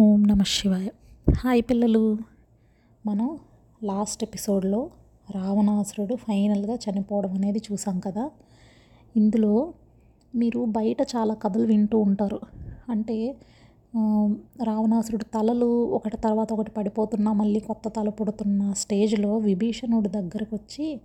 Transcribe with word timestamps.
ఓం 0.00 0.22
నమ 0.22 0.42
శివాయ. 0.46 0.88
హాయ్ 1.36 1.62
పిల్లలు. 1.62 2.16
మనం 3.06 3.38
లాస్ట్ 3.84 4.24
ఎపిసోడ్లో 4.24 4.90
రావణాసురుడు 5.34 6.14
ఫైనల్గా 6.14 6.74
చనిపోవడం 6.74 7.32
అనేది 7.32 7.62
చూసాం 7.72 8.00
కదా. 8.00 8.30
ఇందులో 9.16 9.72
మీరు 10.34 10.64
బయట 10.64 10.96
చాలా 11.02 11.34
కథలు 11.34 11.66
వింటూ 11.66 11.98
ఉంటారు. 11.98 12.40
అంటే 12.88 13.36
రావణాసురుడు 14.64 15.24
తలలు 15.24 15.84
ఒకటి 15.84 16.16
తర్వాత 16.16 16.52
ఒకటి 16.52 16.70
పడిపోతున్నా 16.70 17.32
మళ్ళీ 17.32 17.60
కొత్త 17.60 17.88
తల 17.88 18.08
పుడుతున్న 18.08 18.72
స్టేజ్లో 18.72 19.36
విభీషణుడి 19.36 20.08
దగ్గరకు 20.08 20.56
వచ్చి 20.56 21.00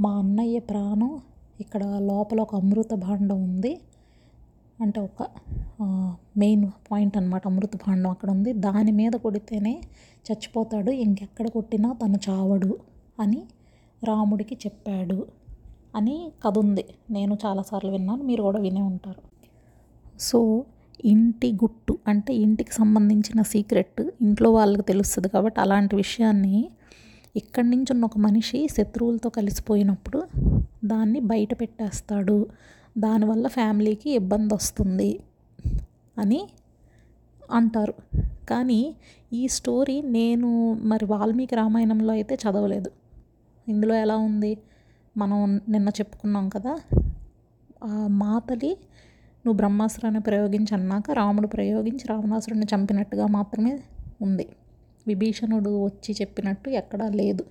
మా 0.00 0.10
అన్నయ్య 0.18 0.58
ప్రాణం 0.58 1.20
ఇక్కడ 1.60 1.84
లోపల 1.84 2.40
ఒక 2.40 2.54
అమృత 2.54 2.94
భాండం 2.94 3.42
ఉంది 3.42 3.80
అంటే 4.80 5.00
ఒక 5.00 5.22
మెయిన్ 6.38 6.70
పాయింట్ 6.92 7.16
అనమాట 7.16 7.46
అమృత 7.46 7.76
భాండం 7.76 8.10
అక్కడ 8.10 8.30
ఉంది. 8.30 8.52
దాని 8.52 8.92
మీద 8.92 9.12
కొడితేనే 9.12 9.82
చచ్చిపోతాడు. 10.26 10.90
ఇంకెక్కడ 10.90 11.48
కొట్టినా 11.48 11.92
తను 11.92 12.18
చావడు 12.30 12.78
అని 13.20 13.42
రాముడికి 14.04 14.54
చెప్పాడు 14.54 15.26
అని 15.94 16.32
కథ 16.44 16.58
ఉంది. 16.58 16.84
నేను 17.10 17.38
చాలాసార్లు 17.46 17.90
విన్నాను. 17.90 18.22
మీరు 18.22 18.42
కూడా 18.42 18.60
వినే 18.60 18.82
ఉంటారు. 18.82 19.22
సో 20.20 20.64
ఇంటి 21.04 21.52
గుట్టు 21.52 21.98
అంటే 22.08 22.34
ఇంటికి 22.34 22.72
సంబంధించిన 22.74 23.42
సీక్రెట్ 23.42 24.00
ఇంట్లో 24.22 24.50
వాళ్ళకి 24.50 24.82
తెలుస్తుంది 24.82 25.28
కాబట్టి 25.28 25.60
అలాంటి 25.60 25.96
విషయాన్ని 25.96 26.70
ఇక్కడి 27.36 27.70
నుంచి 27.70 27.86
ఉన్న 27.90 28.04
ఒక 28.04 28.18
మనిషి 28.18 28.68
శత్రువులతో 28.68 29.28
కలిసిపోయినప్పుడు 29.28 30.22
దాన్ని 30.84 31.20
బయట 31.20 31.60
పెట్టేస్తాడు. 31.60 32.46
దానివల్ల 32.98 33.46
ఫ్యామిలీకి 33.46 34.10
ఇబ్బంది 34.10 34.54
వస్తుంది 34.54 35.20
అని 36.18 36.48
అంటారు. 37.50 37.94
కానీ 38.48 38.96
ఈ 39.32 39.48
స్టోరీ 39.48 40.02
నేను 40.02 40.72
మరి 40.72 41.04
వాల్మీకి 41.04 41.54
రామాయణంలో 41.54 42.12
అయితే 42.12 42.34
చదవలేదు. 42.34 42.90
ఇందులో 43.68 43.94
ఎలా 43.94 44.16
ఉంది? 44.16 44.58
మనం 45.16 45.60
నిన్న 45.68 45.88
చెప్పుకున్నాం 45.88 46.48
కదా 46.48 46.80
ఆ 47.84 48.06
మాతలి 48.06 48.76
నువ్వు 49.44 49.56
బ్రహ్మాస్త్రాన్ని 49.56 50.20
ప్రయోగించి 50.20 50.74
అన్నాక 50.74 51.10
రాముడు 51.10 51.46
ప్రయోగించి 51.46 52.04
రావణాసురుడిని 52.10 52.66
చంపినట్టుగా 52.74 53.26
మాత్రమే 53.26 53.80
ఉంది. 54.22 54.46
విభీషణుడు 55.06 55.84
వచ్చి 55.84 56.14
చెప్పినట్టు 56.20 56.70
ఎక్కడా 56.70 57.08
లేదు. 57.08 57.44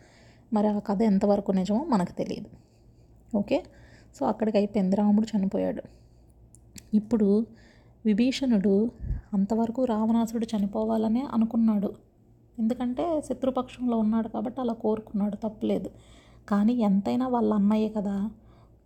మరి 0.54 0.68
ఆ 0.68 0.80
కథ 0.80 1.02
ఎంతవరకు 1.02 1.52
నిజమో 1.52 1.86
మనకు 1.90 2.12
తెలియదు. 2.12 2.48
ఓకే? 3.38 3.64
సో 4.20 4.26
అక్కడికి 4.26 4.58
అయిపోయింది. 4.58 4.96
రాముడు 4.96 5.38
చనిపోయాడు. 5.38 5.84
ఇప్పుడు 6.94 7.46
విభీషణుడు 8.06 8.92
అంతవరకు 9.34 9.86
రావణాసుడు 9.86 10.48
చనిపోవాలనే 10.58 11.28
అనుకున్నాడు. 11.34 11.94
ఎందుకంటే 12.60 13.22
శత్రుపక్షంలో 13.22 13.98
ఉన్నాడు 13.98 14.28
కాబట్టి 14.28 14.62
అలా 14.62 14.74
కోరుకున్నాడు. 14.74 15.36
తప్పులేదు. 15.36 15.90
కానీ 16.50 16.74
ఎంతైనా 16.74 17.28
వాళ్ళ 17.28 17.54
అన్నయ్య 17.54 17.90
కదా 17.90 18.32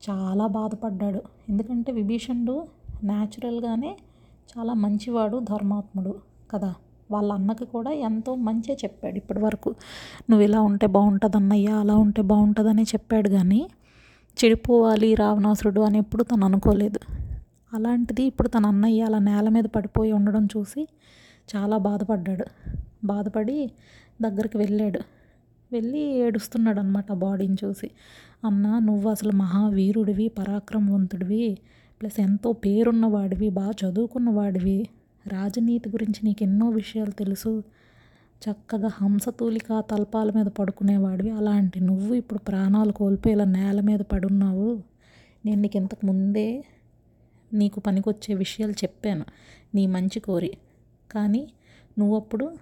చాలా 0.10 0.48
బాధపడ్డాడు. 0.48 1.22
ఎందుకంటే 1.50 1.92
విభీషణుడు 1.92 2.68
న్యాచురల్గానే 3.04 3.98
చాలా 4.58 4.74
మంచివాడు 4.74 5.40
ధర్మాత్ముడు 5.40 6.20
కదా. 6.52 6.76
వాళ్ళ 7.12 7.34
అన్నకి 7.34 7.66
కూడా 7.66 7.92
ఎంతో 7.92 8.36
మంచిగా 8.36 8.78
చెప్పాడు 8.84 9.18
ఇప్పటి 9.18 9.40
వరకు 9.40 9.70
నువ్వు 10.30 10.44
ఇలా 10.44 10.62
ఉంటే 10.62 10.88
బాగుంటుంది 10.88 11.38
అన్నయ్య 11.38 11.68
అలా 11.68 11.96
ఉంటే 11.96 12.22
బాగుంటుందని 12.22 12.84
చెప్పాడు 12.84 13.30
కానీ 13.30 13.62
చెడిపోవాలి 14.38 15.16
రావణాసురుడు 15.16 15.82
అని 15.82 15.98
ఎప్పుడు 15.98 16.24
తను 16.24 16.46
అనుకోలేదు. 16.46 17.00
అలాంటిది 17.74 18.24
ఇప్పుడు 18.24 18.48
తన 18.48 18.66
అన్నయ్య 18.66 19.02
అలా 19.02 19.20
నేల 19.20 19.50
మీద 19.50 19.64
పడిపోయి 19.64 20.12
ఉండడం 20.12 20.46
చూసి 20.46 20.88
చాలా 21.56 21.78
బాధపడ్డాడు. 21.78 22.46
బాధపడి 23.04 23.72
దగ్గరికి 24.22 24.58
వెళ్ళాడు. 24.58 25.00
వెళ్ళి 25.72 26.00
ఏడుస్తున్నాడు 26.00 26.80
అనమాట 26.80 27.12
బాడీని 27.12 27.58
చూసి. 27.66 27.92
అన్న 28.46 28.80
నువ్వు 28.80 29.10
అసలు 29.10 29.32
మహావీరుడివి 29.32 30.28
పరాక్రమవంతుడివి 30.28 31.58
ప్లస్ 32.02 32.20
ఎంతో 32.20 32.52
పేరున్నవాడివి 32.54 33.50
బాగా 33.50 33.74
చదువుకున్నవాడివి 33.82 34.90
రాజనీతి 35.30 35.90
గురించి 35.90 36.20
నీకు 36.24 36.44
ఎన్నో 36.44 36.70
విషయాలు 36.70 37.12
తెలుసు. 37.12 37.64
చక్కగా 38.40 38.88
హంసతూలిక 38.88 39.84
తల్పాల 39.92 40.32
మీద 40.32 40.46
పడుకునేవాడివి. 40.46 41.30
అలాంటి 41.30 41.80
నువ్వు 41.80 42.14
ఇప్పుడు 42.14 42.40
ప్రాణాలు 42.40 42.92
కోల్పోయి 42.92 43.36
ఇలా 43.36 43.46
నేల 43.46 43.82
మీద 43.82 44.00
పడున్నావు. 44.00 44.84
నేను 45.46 45.62
నీకు 45.62 45.78
ఇంతకు 45.78 46.06
ముందే 46.06 46.66
నీకు 47.54 47.80
పనికొచ్చే 47.80 48.36
విషయాలు 48.36 48.72
చెప్పాను. 48.72 49.26
నీ 49.76 49.88
మంచి 49.88 50.20
కోరి. 50.20 50.58
కానీ 51.12 51.48
నువ్వు 52.00 52.16
అప్పుడు 52.16 52.56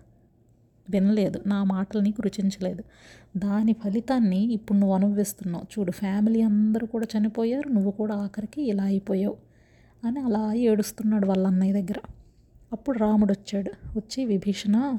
వినలేదు. 0.89 1.41
నా 1.47 1.63
మాటలు 1.63 2.01
నీకు 2.01 2.21
రుచించలేదు. 2.21 2.83
దాని 3.37 3.73
ఫలితాన్ని 3.73 4.53
ఇప్పుడు 4.53 4.77
నువ్వు 4.77 4.95
అనుభవిస్తున్నావు. 4.95 5.79
చూడు 5.79 5.91
ఫ్యామిలీ 5.91 6.41
అందరూ 6.41 6.87
కూడా 6.87 7.07
చనిపోయారు. 7.17 7.69
నువ్వు 7.69 7.91
కూడా 7.91 8.15
ఆఖరికి 8.15 8.61
ఇలా 8.61 8.83
అయిపోయావు. 8.83 9.37
అని 10.05 10.19
అలా 10.19 10.53
ఏడుస్తున్నాడు 10.53 11.27
వాళ్ళ 11.27 11.47
అన్నయ్య 11.47 11.73
దగ్గర. 11.73 12.11
అప్పుడు 12.73 12.97
రాముడు 12.97 13.31
వచ్చాడు 13.31 13.71
వచ్చి 13.95 14.25
విభీషణ 14.25 14.97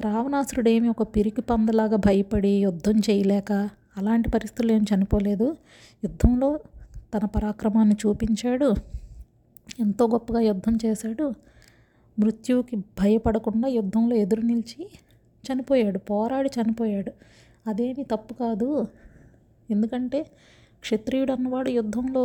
రావణాసురుడేమి 0.00 0.88
ఒక 0.88 1.02
పిరికి 1.02 1.40
పందలాగా 1.40 1.96
భయపడి 1.96 2.48
యుద్ధం 2.48 2.98
చేయలేక 2.98 3.52
అలాంటి 3.96 4.30
పరిస్థితుల్లో 4.30 4.74
ఏం 4.74 4.84
చనిపోలేదు. 4.94 5.56
యుద్ధంలో 6.04 6.60
తన 7.14 7.26
పరాక్రమాన్ని 7.26 7.94
చూపించాడు. 8.06 8.74
ఎంతో 9.80 10.08
గొప్పగా 10.08 10.40
యుద్ధం 10.40 10.78
చేశాడు. 10.84 11.32
మృత్యువుకి 12.18 12.76
భయపడకుండా 12.76 13.68
యుద్ధంలో 13.68 14.16
ఎదురు 14.16 14.40
నిలిచి 14.40 14.90
చనిపోయాడు. 15.52 15.98
పోరాడి 15.98 16.50
చనిపోయాడు. 16.60 17.12
అదేమి 17.66 18.04
తప్పు 18.04 18.34
కాదు. 18.34 18.88
ఎందుకంటే 19.70 20.26
క్షత్రియుడు 20.82 21.32
అన్నవాడు 21.32 21.70
యుద్ధంలో 21.70 22.22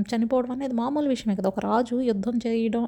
చనిపోవడం 0.00 0.50
అనేది 0.50 0.74
మామూలు 0.74 1.08
విషయమే 1.08 1.34
కదా. 1.36 1.48
ఒక 1.48 1.60
రాజు 1.60 1.96
యుద్ధం 2.00 2.36
చేయడం 2.46 2.84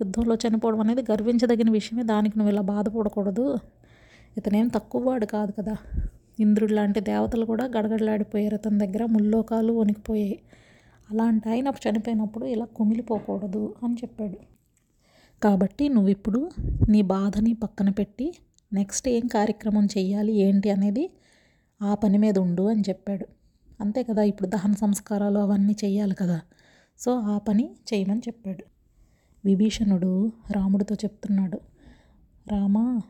యుద్ధంలో 0.00 0.34
చనిపోవడం 0.34 0.80
అనేది 0.80 1.02
గర్వించదగిన 1.10 1.70
విషయమే. 1.70 2.02
దానికి 2.02 2.38
నువ్వు 2.38 2.52
ఇలా 2.52 2.62
బాధపడకూడదు. 2.62 3.46
ఇతనేం 4.38 4.68
తక్కువ 4.68 5.08
వాడు 5.08 5.26
కాదు 5.26 5.52
కదా. 5.52 5.76
ఇంద్రుడు 6.40 6.72
లాంటి 6.72 7.00
దేవతలు 7.00 7.44
కూడా 7.44 7.64
గడగడలాడిపోయారు. 7.64 8.54
అతని 8.54 8.78
దగ్గర 8.78 9.04
ముల్లోకాలు 9.04 9.72
వణికిపోయాయి. 9.72 10.38
అలాంటి 11.10 11.48
ఆయన 11.48 11.72
చనిపోయినప్పుడు 11.84 12.44
ఇలా 12.46 12.64
కుమిలిపోకూడదు 12.76 13.74
అని 13.84 13.94
చెప్పాడు. 13.94 14.38
కాబట్టి 15.42 15.88
నువ్వు 15.88 16.08
ఇప్పుడు 16.08 16.50
నీ 16.88 17.02
బాధని 17.02 17.52
పక్కన 17.54 17.90
పెట్టి 17.90 18.26
నెక్స్ట్ 18.72 19.08
ఏం 19.08 19.26
కార్యక్రమం 19.26 19.86
చేయాలి 19.98 20.32
ఏంటి 20.32 20.70
అనేది 20.70 21.04
ఆ 21.82 21.94
పని 21.94 22.18
మీద 22.18 22.38
ఉండు 22.38 22.62
అని 22.62 22.82
చెప్పాడు. 22.88 23.26
అంతే 23.80 24.02
కదా 24.02 24.22
ఇప్పుడు 24.22 24.48
దహన 24.48 24.72
సంస్కారాలు 24.72 25.38
అవన్నీ 25.38 25.76
చేయాలి 25.84 26.14
కదా. 26.14 26.40
సో 26.98 27.14
ఆ 27.14 27.38
పని 27.38 27.70
చేయమని 27.94 28.20
చెప్పాడు. 28.20 28.64
విభీషణుడు 29.44 30.32
రాముడితో 30.50 30.94
చెప్తున్నాడు 30.94 31.60
రామా 32.52 33.00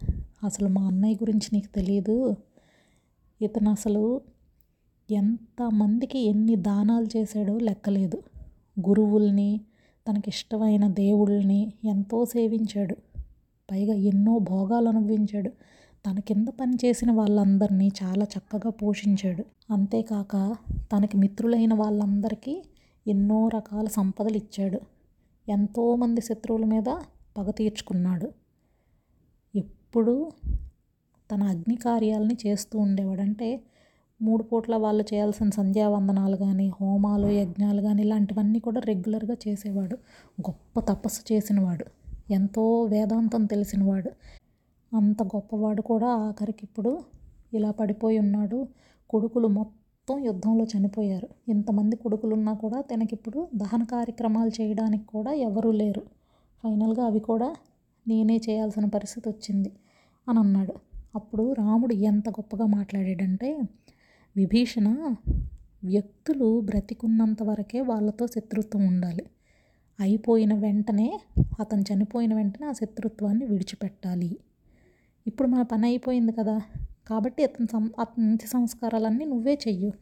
అసలు 0.44 0.68
మా 0.68 0.86
అన్నయ్య 0.86 1.14
గురించి 1.14 1.48
నీకు 1.52 1.74
తెలియదు 1.74 2.36
ఇతను 3.42 3.70
అసలు 3.70 4.20
ఎంతమందికి 5.10 6.18
ఎన్ని 6.18 6.56
దానాలు 6.56 7.06
చేశాడో 7.16 7.58
లెక్కలేదు. 7.58 8.22
గురువుల్ని 8.88 9.60
తనకిష్టమైన 10.08 10.88
దేవుళ్ళని 10.88 11.72
ఎంతో 11.84 12.24
సేవించాడు. 12.24 12.96
పైగా 13.70 13.94
ఎన్నో 13.94 14.38
భోగాలు 14.38 14.88
అనుభవించాడు. 14.88 15.52
తన 16.06 16.18
కింద 16.18 16.48
పనిచేసిన 16.48 17.12
వాళ్ళందరినీ 17.12 17.92
చాలా 18.02 18.24
చక్కగా 18.24 18.70
పోషించాడు. 18.70 19.44
అంతేకాక 19.72 20.56
తనకి 20.92 21.16
మిత్రులైన 21.16 21.74
వాళ్ళందరికీ 21.74 22.62
ఎన్నో 23.08 23.48
రకాల 23.48 23.86
సంపదలు 23.86 24.36
ఇచ్చాడు. 24.36 24.80
ఎంతోమంది 25.48 26.20
శత్రువుల 26.20 26.64
మీద 26.64 26.84
పగ 27.38 27.50
తీర్చుకున్నాడు. 27.50 28.32
ఎప్పుడూ 29.56 30.32
తన 31.32 31.42
అగ్ని 31.42 31.76
కార్యాలని 31.76 32.36
చేస్తూ 32.46 32.78
ఉండేవాడు. 32.78 33.20
అంటే 33.20 33.62
మూడు 34.22 34.42
పూట్ల 34.42 34.76
వాళ్ళు 34.76 35.04
చేయాల్సిన 35.14 35.50
సంధ్యావందనాలు 35.50 36.36
కానీ 36.36 36.72
హోమాలు 36.80 37.26
యజ్ఞాలు 37.26 37.82
కానీ 37.82 38.02
ఇలాంటివన్నీ 38.02 38.58
కూడా 38.58 38.80
రెగ్యులర్గా 38.80 39.36
చేసేవాడు. 39.48 39.96
గొప్ప 40.40 40.80
తపస్సు 40.80 41.32
చేసినవాడు. 41.32 41.84
ఎంతో 42.32 42.82
వేదాంతం 42.84 43.44
తెలిసినవాడు. 43.44 44.10
అంత 44.92 45.22
గొప్పవాడు 45.22 45.82
కూడా 45.82 46.06
ఆఖరికి 46.06 46.60
ఇప్పుడు 46.62 46.90
ఇలా 47.54 47.70
పడిపోయి 47.70 48.18
ఉన్నాడు. 48.18 48.68
కొడుకులు 49.10 49.48
మొత్తం 49.48 50.24
యుద్ధంలో 50.24 50.64
చనిపోయారు. 50.64 51.28
ఇంతమంది 51.48 51.96
కొడుకులు 51.96 52.34
ఉన్నా 52.34 52.52
కూడా 52.52 52.80
తనకిప్పుడు 52.80 53.48
దహన 53.54 53.84
కార్యక్రమాలు 53.84 54.50
చేయడానికి 54.60 55.04
కూడా 55.06 55.32
ఎవరూ 55.32 55.72
లేరు. 55.72 56.02
ఫైనల్గా 56.64 57.04
అవి 57.04 57.20
కూడా 57.20 57.48
నేనే 58.08 58.36
చేయాల్సిన 58.36 58.84
పరిస్థితి 58.84 59.28
వచ్చింది 59.28 59.72
అని 60.28 60.38
అన్నాడు. 60.38 60.74
అప్పుడు 61.14 61.52
రాముడు 61.52 61.94
ఎంత 61.94 62.28
గొప్పగా 62.28 62.66
మాట్లాడాడంటే 62.66 63.62
విభీషణ 64.36 64.88
వ్యక్తులు 65.84 66.60
బ్రతికున్నంత 66.60 67.42
వరకే 67.42 67.80
వాళ్ళతో 67.80 68.26
శత్రుత్వం 68.26 68.86
ఉండాలి. 68.86 69.24
అయిపోయిన 70.00 70.54
వెంటనే 70.54 71.20
అతను 71.60 71.80
చనిపోయిన 71.80 72.34
వెంటనే 72.34 72.66
ఆ 72.66 72.72
శత్రుత్వాన్ని 72.72 73.46
విడిచిపెట్టాలి. 73.46 74.30
ఇప్పుడు 75.26 75.48
మన 75.48 75.62
పని 75.62 75.86
అయిపోయింది 75.86 76.32
కదా. 76.32 76.62
కాబట్టి 77.08 77.44
అతని 77.44 77.66
సం 77.72 77.90
అతని 78.00 78.46
సంస్కారాలన్నీ 78.46 79.24
నువ్వే 79.24 79.58
చెయ్యు. 79.68 79.92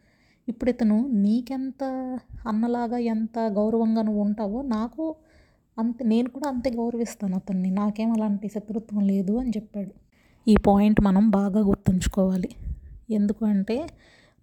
ఇప్పుడు 0.48 0.70
ఇతను 0.70 1.08
నీకెంత 1.08 1.84
అన్నలాగా 2.48 2.98
ఎంత 2.98 3.38
గౌరవంగా 3.38 4.02
నువ్వు 4.02 4.22
ఉంటావో 4.22 4.62
నాకు 4.62 5.14
అంతే 5.78 6.04
నేను 6.04 6.28
కూడా 6.28 6.48
అంతే 6.48 6.70
గౌరవిస్తాను 6.70 7.36
అతన్ని. 7.36 7.70
నాకేం 7.70 8.12
అలాంటి 8.12 8.48
శత్రుత్వం 8.48 9.02
లేదు 9.06 9.36
అని 9.38 9.50
చెప్పాడు. 9.50 9.92
ఈ 10.48 10.54
పాయింట్ 10.66 11.00
మనం 11.00 11.30
బాగా 11.30 11.60
గుర్తుంచుకోవాలి. 11.60 12.50
ఎందుకు 13.10 13.44
అంటే 13.44 13.86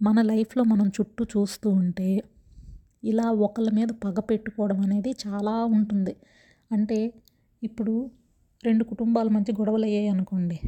మన 0.01 0.21
లైఫ్లో 0.21 0.63
మనం 0.63 0.87
చుట్టూ 0.87 1.25
చూస్తూ 1.25 1.69
ఉంటే 1.69 2.21
ఇలా 3.03 3.31
ఒకళ్ళ 3.31 3.69
మీద 3.69 3.87
పగ 3.87 4.19
పెట్టుకోవడం 4.19 4.79
అనేది 4.81 5.11
చాలా 5.27 5.65
ఉంటుంది. 5.65 6.15
అంటే 6.71 7.13
ఇప్పుడు 7.63 8.11
రెండు 8.65 8.83
కుటుంబాల 8.83 9.29
మధ్య 9.29 9.53
గొడవలు 9.53 9.85
అయ్యాయి 9.85 10.07
అనుకోండి. 10.07 10.59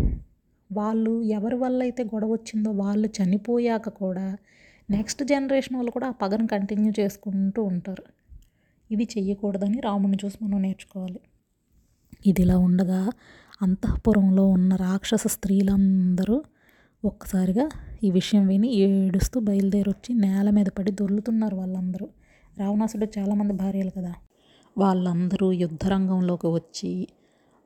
వాళ్ళు 0.72 1.22
ఎవరి 1.22 1.56
వల్ల 1.56 1.82
అయితే 1.82 2.04
గొడవ 2.04 2.32
వచ్చిందో 2.32 2.72
వాళ్ళు 2.72 3.08
చనిపోయాక 3.08 3.90
కూడా 3.90 4.38
నెక్స్ట్ 4.90 5.24
జనరేషన్ 5.24 5.76
వాళ్ళు 5.76 5.92
కూడా 5.92 6.08
ఆ 6.08 6.12
పగను 6.12 6.48
కంటిన్యూ 6.48 6.94
చేసుకుంటూ 7.00 7.64
ఉంటారు. 7.64 8.04
ఇది 8.92 9.04
చెయ్యకూడదని 9.04 9.80
రాముడిని 9.80 10.18
చూసి 10.26 10.46
మనం 10.46 10.62
నేర్చుకోవాలి. 10.62 11.20
ఇది 12.26 12.42
ఇలా 12.42 12.58
ఉండగా 12.58 13.12
అంతఃపురంలో 13.62 14.48
ఉన్న 14.48 14.76
రాక్షస 14.76 15.28
స్త్రీలందరూ 15.28 16.44
ఒక్కసారిగా 17.06 17.70
ఈ 18.04 18.12
విషయం 18.12 18.48
విని 18.48 18.74
ఏడుస్తూ 18.74 19.40
బయలుదేరొచ్చి 19.40 20.16
నేల 20.16 20.50
మీద 20.50 20.66
పడి 20.66 20.92
దొర్లుతున్నారు 20.92 21.56
వాళ్ళందరూ. 21.56 22.08
రావణాసుడు 22.58 23.08
చాలామంది 23.20 23.54
భార్యలు 23.54 23.90
కదా. 23.90 24.14
వాళ్ళందరూ 24.78 25.52
యుద్ధరంగంలోకి 25.52 26.48
వచ్చి 26.48 27.08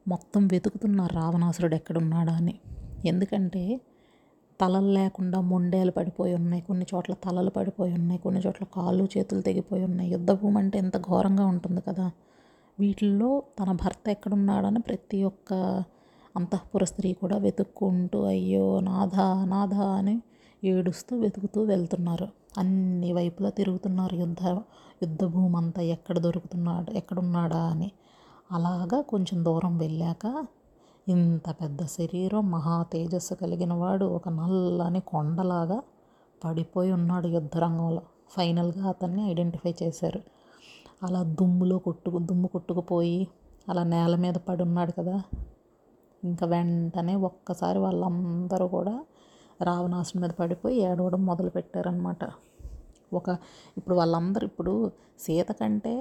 మొత్తం 0.08 0.48
వెతుకుతున్నారు 0.48 1.14
రావణాసురుడు 1.14 1.76
ఎక్కడున్నాడా 1.76 2.34
అని. 2.34 2.60
ఎందుకంటే 3.06 3.82
తలలు 4.62 4.88
లేకుండా 4.88 5.42
మొండేలు 5.42 5.92
పడిపోయి 5.92 6.34
ఉన్నాయి 6.34 6.62
కొన్ని 6.62 6.86
చోట్ల 6.96 7.14
తలలు 7.14 7.50
పడిపోయి 7.50 7.94
ఉన్నాయి 7.94 8.22
కొన్ని 8.22 8.42
చోట్ల 8.48 8.66
కాళ్ళు 8.66 9.08
చేతులు 9.18 9.42
తెగిపోయి 9.42 9.84
ఉన్నాయి. 9.84 10.12
యుద్ధభూమి 10.12 10.58
అంటే 10.58 10.78
ఎంత 10.78 10.98
ఘోరంగా 10.98 11.46
ఉంటుంది 11.46 11.82
కదా. 11.82 12.12
వీటిల్లో 12.80 13.44
తన 13.60 13.72
భర్త 13.72 14.10
ఎక్కడున్నాడని 14.10 14.82
ప్రతి 14.82 15.24
ఒక్క 15.24 15.84
అంతఃపుర 16.36 16.84
స్త్రీ 16.84 17.14
కూడా 17.14 17.38
వెతుక్కుంటూ 17.38 18.24
అయ్యో 18.24 18.80
నాథ 18.80 19.16
నాథ 19.46 19.74
అని 19.74 20.22
ఏడుస్తూ 20.64 21.20
వెతుకుతూ 21.20 21.64
వెళ్తున్నారు. 21.64 22.28
అన్ని 22.58 23.14
వైపులా 23.14 23.50
తిరుగుతున్నారు. 23.50 24.16
యుద్ధ 24.16 24.44
యుద్ధ 25.04 25.24
భూమంతా 25.24 25.82
ఎక్కడ 25.82 26.20
దొరుకుతున్నాడు 26.20 26.92
ఎక్కడున్నాడా 26.92 27.58
అని. 27.58 27.92
అలాగా 28.52 29.02
కొంచెం 29.02 29.46
దూరం 29.46 29.78
వెళ్ళాక 29.78 30.46
ఇంత 31.10 31.50
పెద్ద 31.50 31.86
శరీరం 31.86 32.52
మహా 32.52 32.84
తేజస్సు 32.84 33.34
కలిగిన 33.34 33.74
వాడు 33.74 34.06
ఒక 34.06 34.30
నల్లని 34.30 35.00
కొండలాగా 35.00 35.84
పడిపోయి 36.46 36.92
ఉన్నాడు 36.92 37.28
యుద్ధరంగంలో 37.28 38.02
ఫైనల్గా 38.30 38.90
అతన్ని 38.90 39.24
ఐడెంటిఫై 39.24 39.76
చేశారు. 39.84 40.22
అలా 41.04 41.24
దుమ్ములో 41.24 41.78
కొట్టుకు 41.78 42.20
దుమ్ము 42.20 42.48
కొట్టుకుపోయి 42.48 43.28
అలా 43.70 43.84
నేల 43.84 44.16
మీద 44.16 44.34
పడి 44.34 44.64
ఉన్నాడు 44.64 44.92
కదా. 44.92 45.24
ఇంకా 46.24 46.46
వెంటనే 46.48 47.16
ఒక్కసారి 47.16 47.80
వాళ్ళందరూ 47.80 48.68
కూడా 48.68 49.06
రావణాసుని 49.62 50.22
మీద 50.22 50.30
పడిపోయి 50.30 50.78
ఏడవడం 50.78 51.26
మొదలుపెట్టారనమాట 51.26 52.24
ఒక 53.14 53.30
ఇప్పుడు 53.78 53.96
వాళ్ళందరూ 53.96 54.46
ఇప్పుడు 54.48 54.92
సీత 55.20 55.52
కంటే 55.52 55.94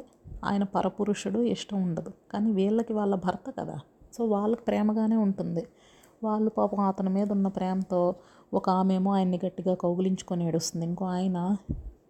ఆయన 0.45 0.65
పరపురుషుడు 0.65 1.41
ఇష్టం 1.55 1.83
ఉండదు. 1.83 2.13
కానీ 2.33 2.51
వీళ్ళకి 2.51 2.93
వాళ్ళ 2.93 3.15
భర్త 3.15 3.55
కదా. 3.61 3.77
సో 4.13 4.25
వాళ్ళకి 4.25 4.63
ప్రేమగానే 4.63 5.17
ఉంటుంది. 5.17 5.67
వాళ్ళు 6.25 6.51
పాపం 6.51 6.81
అతని 6.81 7.11
మీద 7.11 7.33
ఉన్న 7.33 7.49
ప్రేమతో 7.49 8.15
ఒక 8.55 8.71
ఆమెమో 8.71 9.11
ఆయన్ని 9.15 9.39
గట్టిగా 9.47 9.75
కౌగిలించుకొని 9.75 10.47
ఏడుస్తుంది. 10.47 10.87
ఇంకో 10.87 11.05
ఆయన 11.05 11.57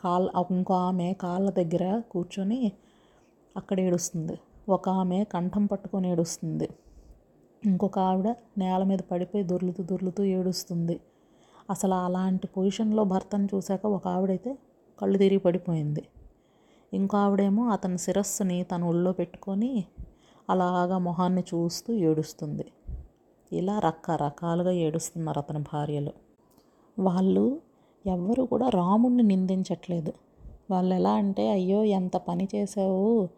కాళ్ళ 0.00 0.30
ఇంకో 0.50 0.74
ఆమె 0.74 1.12
కాళ్ళ 1.12 1.50
దగ్గర 1.50 2.02
కూర్చొని 2.10 2.72
అక్కడ 3.56 3.80
ఏడుస్తుంది. 3.80 4.38
ఒక 4.68 4.88
ఆమె 4.88 5.24
కంఠం 5.24 5.66
పట్టుకొని 5.66 6.10
ఏడుస్తుంది. 6.10 6.68
ఇంకొక 7.66 7.98
ఆవిడ 7.98 8.28
నేల 8.58 8.82
మీద 8.82 8.98
పడిపోయి 9.10 9.44
దొర్లుతూ 9.44 9.82
దొర్లుతూ 9.82 10.22
ఏడుస్తుంది. 10.24 11.00
అసలు 11.70 11.94
అలాంటి 11.94 12.46
పొజిషన్లో 12.46 13.04
భర్తను 13.04 13.48
చూశాక 13.54 13.86
ఒక 13.86 14.08
ఆవిడైతే 14.08 14.58
కళ్ళు 15.02 15.18
తిరిగి 15.18 15.38
పడిపోయింది. 15.38 16.02
ఇంకో 16.94 17.18
ఆవిడేమో 17.18 17.68
అతని 17.68 17.98
శిరస్సుని 17.98 18.62
తన 18.62 18.84
ఒళ్ళో 18.84 19.12
పెట్టుకొని 19.12 19.84
అలాగా 20.50 20.98
మొహాన్ని 20.98 21.40
చూస్తూ 21.40 21.94
ఏడుస్తుంది. 21.94 22.64
ఇలా 23.52 23.78
రకరకాలుగా 23.78 24.70
ఏడుస్తున్నారు 24.70 25.38
అతని 25.38 25.58
భార్యలు. 25.58 26.10
వాళ్ళు 26.98 27.60
ఎవ్వరు 28.06 28.42
కూడా 28.42 28.68
రాముణ్ణి 28.68 29.22
నిందించట్లేదు. 29.22 30.12
వాళ్ళు 30.70 30.94
ఎలా 30.94 31.10
అంటే 31.10 31.50
అయ్యో 31.50 31.84
ఎంత 31.84 32.16
పని 32.16 32.48
చేసావు 32.54 33.28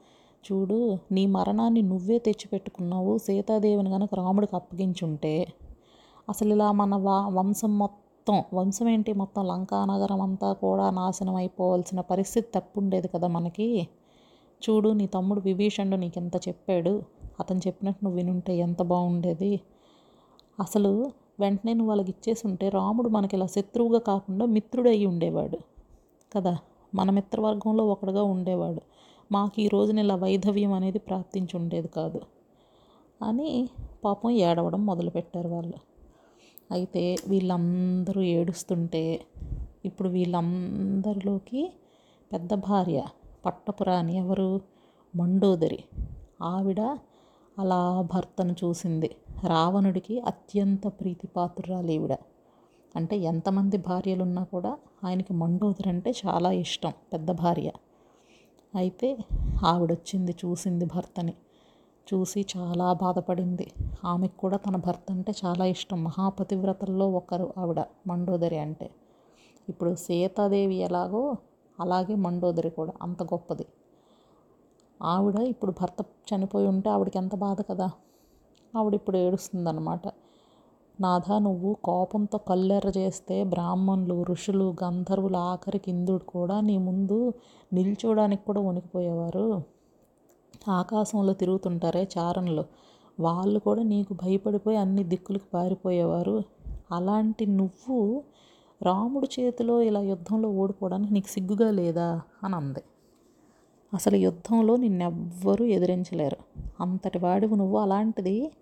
చూడు 0.53 0.99
నీ 1.13 1.27
మరణాన్ని 1.27 1.83
నువ్వే 1.83 2.19
తెచ్చిపెట్టుకున్నావు. 2.19 3.19
సీతాదేవిని 3.19 3.91
కనుక 3.91 4.15
రాముడికి 4.15 4.57
అప్పగించుంటే 4.57 5.47
అసలు 6.29 6.55
ఇలా 6.55 6.73
మన 6.73 6.95
వా 6.95 7.29
వంశం 7.29 7.79
మొత్తం 7.79 8.04
వంశం 8.55 8.89
ఏంటి 8.89 9.13
మొత్తం 9.13 9.47
లంకానగరం 9.47 10.21
అంతా 10.21 10.53
కూడా 10.53 10.91
నాశనం 10.91 11.35
అయిపోవాల్సిన 11.35 12.01
పరిస్థితి 12.01 12.49
తప్పుండేది 12.55 13.09
కదా 13.09 13.29
మనకి. 13.29 13.89
చూడు 14.63 14.89
నీ 14.89 15.07
తమ్ముడు 15.07 15.41
విభీషణుడు 15.41 15.97
నీకు 15.97 16.19
ఎంత 16.19 16.37
చెప్పాడు. 16.37 17.03
అతను 17.41 17.59
చెప్పినట్టు 17.59 18.05
నువ్వు 18.05 18.17
వినుంటే 18.17 18.57
ఎంత 18.57 18.83
బాగుండేది. 18.83 19.61
అసలు 20.61 21.11
వెంటనే 21.41 21.73
నువ్వు 21.73 21.89
వాళ్ళకి 21.89 22.11
ఇచ్చేసి 22.11 22.47
ఉంటే 22.47 22.69
రాముడు 22.69 23.09
మనకి 23.09 23.37
ఇలా 23.37 23.47
శత్రువుగా 23.47 23.99
కాకుండా 23.99 24.47
మిత్రుడు 24.47 24.89
ఉండేవాడు 24.89 25.59
కదా. 26.37 26.59
మన 26.95 27.11
మిత్రవర్గంలో 27.11 27.87
ఒకడుగా 27.87 28.23
ఉండేవాడు. 28.23 28.83
మాకు 29.33 29.61
ఈ 29.61 29.69
రోజున 29.69 29.99
ఇలా 29.99 30.15
వైధవ్యం 30.15 30.73
అనేది 30.73 30.99
ప్రాప్తించి 30.99 31.57
ఉండేది 31.57 31.89
కాదు 31.89 32.21
అని 33.23 33.69
పాపం 34.05 34.31
ఏడవడం 34.31 34.87
మొదలుపెట్టారు 34.87 35.49
వాళ్ళు. 35.49 35.94
అయితే 36.73 37.17
వీళ్ళందరూ 37.29 38.23
ఏడుస్తుంటే 38.23 39.21
ఇప్పుడు 39.85 40.09
వీళ్ళందరిలోకి 40.09 41.73
పెద్ద 42.33 42.55
భార్య 42.55 43.05
పట్టపురాణి 43.47 44.17
ఎవరు? 44.17 44.61
మండోదరి. 45.17 45.85
ఆవిడ 46.43 46.81
అలా 47.59 48.01
భర్తను 48.01 48.53
చూసింది. 48.53 49.11
రావణుడికి 49.47 50.21
అత్యంత 50.21 50.87
ప్రీతిపాత్రురాలు 50.87 51.91
ఈవిడ 51.91 52.13
అంటే 52.97 53.17
ఎంతమంది 53.17 53.77
భార్యలు 53.77 54.23
ఉన్నా 54.23 54.45
కూడా 54.45 54.79
ఆయనకి 55.05 55.33
మండోదరి 55.33 55.89
అంటే 55.89 56.11
చాలా 56.27 56.53
ఇష్టం 56.53 56.93
పెద్ద 57.13 57.31
భార్య. 57.31 57.71
అయితే 58.75 59.17
ఆవిడొచ్చింది 59.65 60.33
చూసింది 60.33 60.85
భర్తని. 60.85 61.35
చూసి 62.15 62.47
చాలా 62.57 62.93
బాధపడింది. 62.93 63.73
ఆమెకు 64.05 64.37
కూడా 64.39 64.57
తన 64.57 64.77
భర్త 64.77 65.07
అంటే 65.11 65.33
చాలా 65.45 65.65
ఇష్టం. 65.65 66.05
మహాపతివ్రతల్లో 66.05 67.11
ఒకరు 67.11 67.53
ఆవిడ 67.59 67.85
మండోదరి 68.07 68.59
అంటే. 68.59 68.91
ఇప్పుడు 69.69 69.95
సీతాదేవి 69.95 70.75
ఎలాగో 70.75 71.37
అలాగే 71.81 72.15
మండోదరి 72.15 72.71
కూడా 72.71 72.93
అంత 73.03 73.23
గొప్పది. 73.23 73.67
ఆవిడ 75.03 75.37
ఇప్పుడు 75.37 75.75
భర్త 75.81 76.05
చనిపోయి 76.35 76.67
ఉంటే 76.67 76.91
ఆవిడకి 76.91 77.19
ఎంత 77.19 77.35
బాధ 77.35 77.61
కదా? 77.61 77.91
ఆవిడ 78.77 78.95
ఇప్పుడు 78.95 79.17
ఏడుస్తుందన్నమాట. 79.17 80.09
నాథ 81.01 81.33
నువ్వు 81.33 81.75
కోపంతో 81.75 82.39
కల్లెర్ర 82.39 82.93
చేస్తే 82.99 83.45
బ్రాహ్మణులు 83.45 84.23
ఋషులు 84.23 84.77
గంధర్వులు 84.85 85.37
ఆఖరికి 85.37 85.91
ఇంద్రుడు 85.91 86.25
కూడా 86.25 86.61
నీ 86.61 86.79
ముందు 86.79 87.33
నిల్చోడానికి 87.73 88.45
కూడా 88.45 88.61
వణికిపోయేవారు. 88.61 89.74
ఆకాశంలో 90.69 91.33
తిరుగుతుంటారే 91.33 92.09
చారణలు. 92.19 92.65
వాళ్ళు 93.21 93.59
కూడా 93.59 93.83
నీకు 93.83 94.15
భయపడిపోయి 94.15 94.77
అన్ని 94.77 95.05
దిక్కులకు 95.05 95.45
పారిపోయేవారు. 95.55 96.43
అలాంటి 96.93 97.47
నువ్వు 97.47 98.23
రాముడి 98.83 99.29
చేతిలో 99.41 99.83
ఇలా 99.83 100.01
యుద్ధంలో 100.01 100.49
ఓడిపోవడానికి 100.49 101.15
నీకు 101.15 101.29
సిగ్గుగా 101.29 101.71
లేదా? 101.71 102.21
అని 102.45 102.57
అంది. 102.57 102.79
అసలు 103.95 104.17
యుద్ధంలో 104.17 104.77
నిన్నెవ్వరూ 104.77 105.65
ఎదిరించలేరు. 105.65 106.37
అంతటి 106.81 107.19
వాడివి 107.19 107.57
నువ్వు. 107.57 107.79
అలాంటిది 107.79 108.53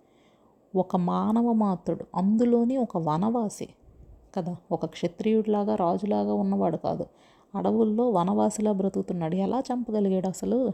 ఒక 0.75 0.95
మానవ 0.95 1.51
మాత్రుడు. 1.53 2.05
అందులోని 2.15 2.77
ఒక 2.77 2.97
వనవాసి 2.97 3.69
కదా. 4.35 4.55
ఒక 4.71 4.85
క్షత్రియుడిలాగా 4.85 5.75
రాజులాగా 5.75 6.33
ఉన్నవాడు 6.33 6.77
కాదు. 6.77 7.05
అడవుల్లో 7.55 8.09
వనవాసిలా 8.09 8.71
బ్రతుకుతున్నాడు. 8.71 9.35
ఎలా 9.35 9.59
చంపగలిగాడు 9.59 10.27
అసలు? 10.27 10.71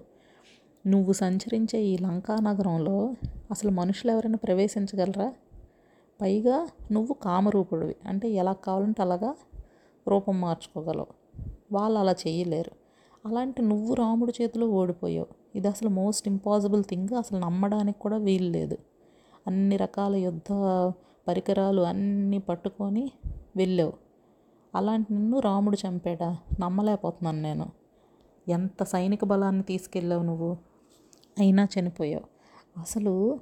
నువ్వు 0.88 1.14
సంచరించే 1.14 1.84
ఈ 1.84 1.98
లంకా 1.98 2.36
నగరంలో 2.36 3.14
అసలు 3.52 3.72
మనుషులు 3.72 4.12
ఎవరైనా 4.12 4.38
ప్రవేశించగలరా? 4.38 5.34
పైగా 6.22 6.68
నువ్వు 6.92 7.14
కామరూపుడివి. 7.14 7.96
అంటే 8.06 8.30
ఎలా 8.30 8.54
కావాలంటే 8.54 9.02
అలాగా 9.02 9.36
రూపం 10.08 10.42
మార్చుకోగలవు. 10.42 11.08
వాళ్ళు 11.72 12.00
అలా 12.00 12.12
చేయలేరు. 12.12 12.72
అలాంటి 13.28 13.62
నువ్వు 13.62 13.94
రాముడి 13.94 14.34
చేతిలో 14.42 14.68
ఓడిపోయావు. 14.68 15.28
ఇది 15.56 15.68
అసలు 15.68 15.90
మోస్ట్ 15.90 16.28
ఇంపాసిబుల్ 16.28 16.84
థింగ్. 16.84 17.16
అసలు 17.16 17.40
నమ్మడానికి 17.40 18.00
కూడా 18.00 18.18
వీలు 18.18 18.50
లేదు. 18.50 18.78
అన్ని 19.48 19.78
రకాల 19.78 20.16
యుద్ధ 20.16 20.54
పరికరాలు 21.28 21.82
అన్నీ 21.82 22.38
పట్టుకొని 22.38 23.12
వెళ్ళావు. 23.56 23.94
అలాంటి 24.76 25.14
నిన్ను 25.14 25.40
రాముడు 25.40 25.78
చంపాడా? 25.88 26.38
నమ్మలేకపోతున్నాను 26.60 27.42
నేను. 27.42 27.66
ఎంత 28.48 28.84
సైనిక 28.84 29.26
బలాన్ని 29.26 29.64
తీసుకెళ్ళావు 29.64 30.24
నువ్వు? 30.24 30.69
అయినా 31.40 31.68
చనిపోయావు. 31.80 32.24
అసలు 32.80 33.40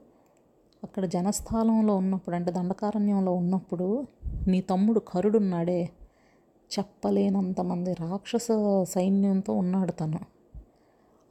అక్కడ 0.83 1.05
జనస్థానంలో 1.05 1.95
ఉన్నప్పుడు 1.95 2.35
అంటే 2.35 2.51
దండకారణ్యంలో 2.51 3.33
ఉన్నప్పుడు 3.33 4.07
నీ 4.47 4.61
తమ్ముడు 4.61 4.99
కరుడున్నాడే. 4.99 5.89
చెప్పలేనంతమంది 6.79 7.93
రాక్షస 7.93 8.47
సైన్యంతో 8.83 9.53
ఉన్నాడు 9.53 9.91
తను. 9.91 10.19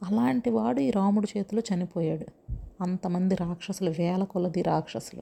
అలాంటి 0.03 0.49
వాడు 0.49 0.79
ఈ 0.79 0.91
రాముడి 0.91 1.27
చేతిలో 1.37 1.61
చనిపోయాడు. 1.73 2.53
అంతమంది 2.81 3.35
రాక్షసులు 3.35 3.89
వేల 3.89 4.23
కొలది 4.23 4.61
రాక్షసులు. 4.61 5.21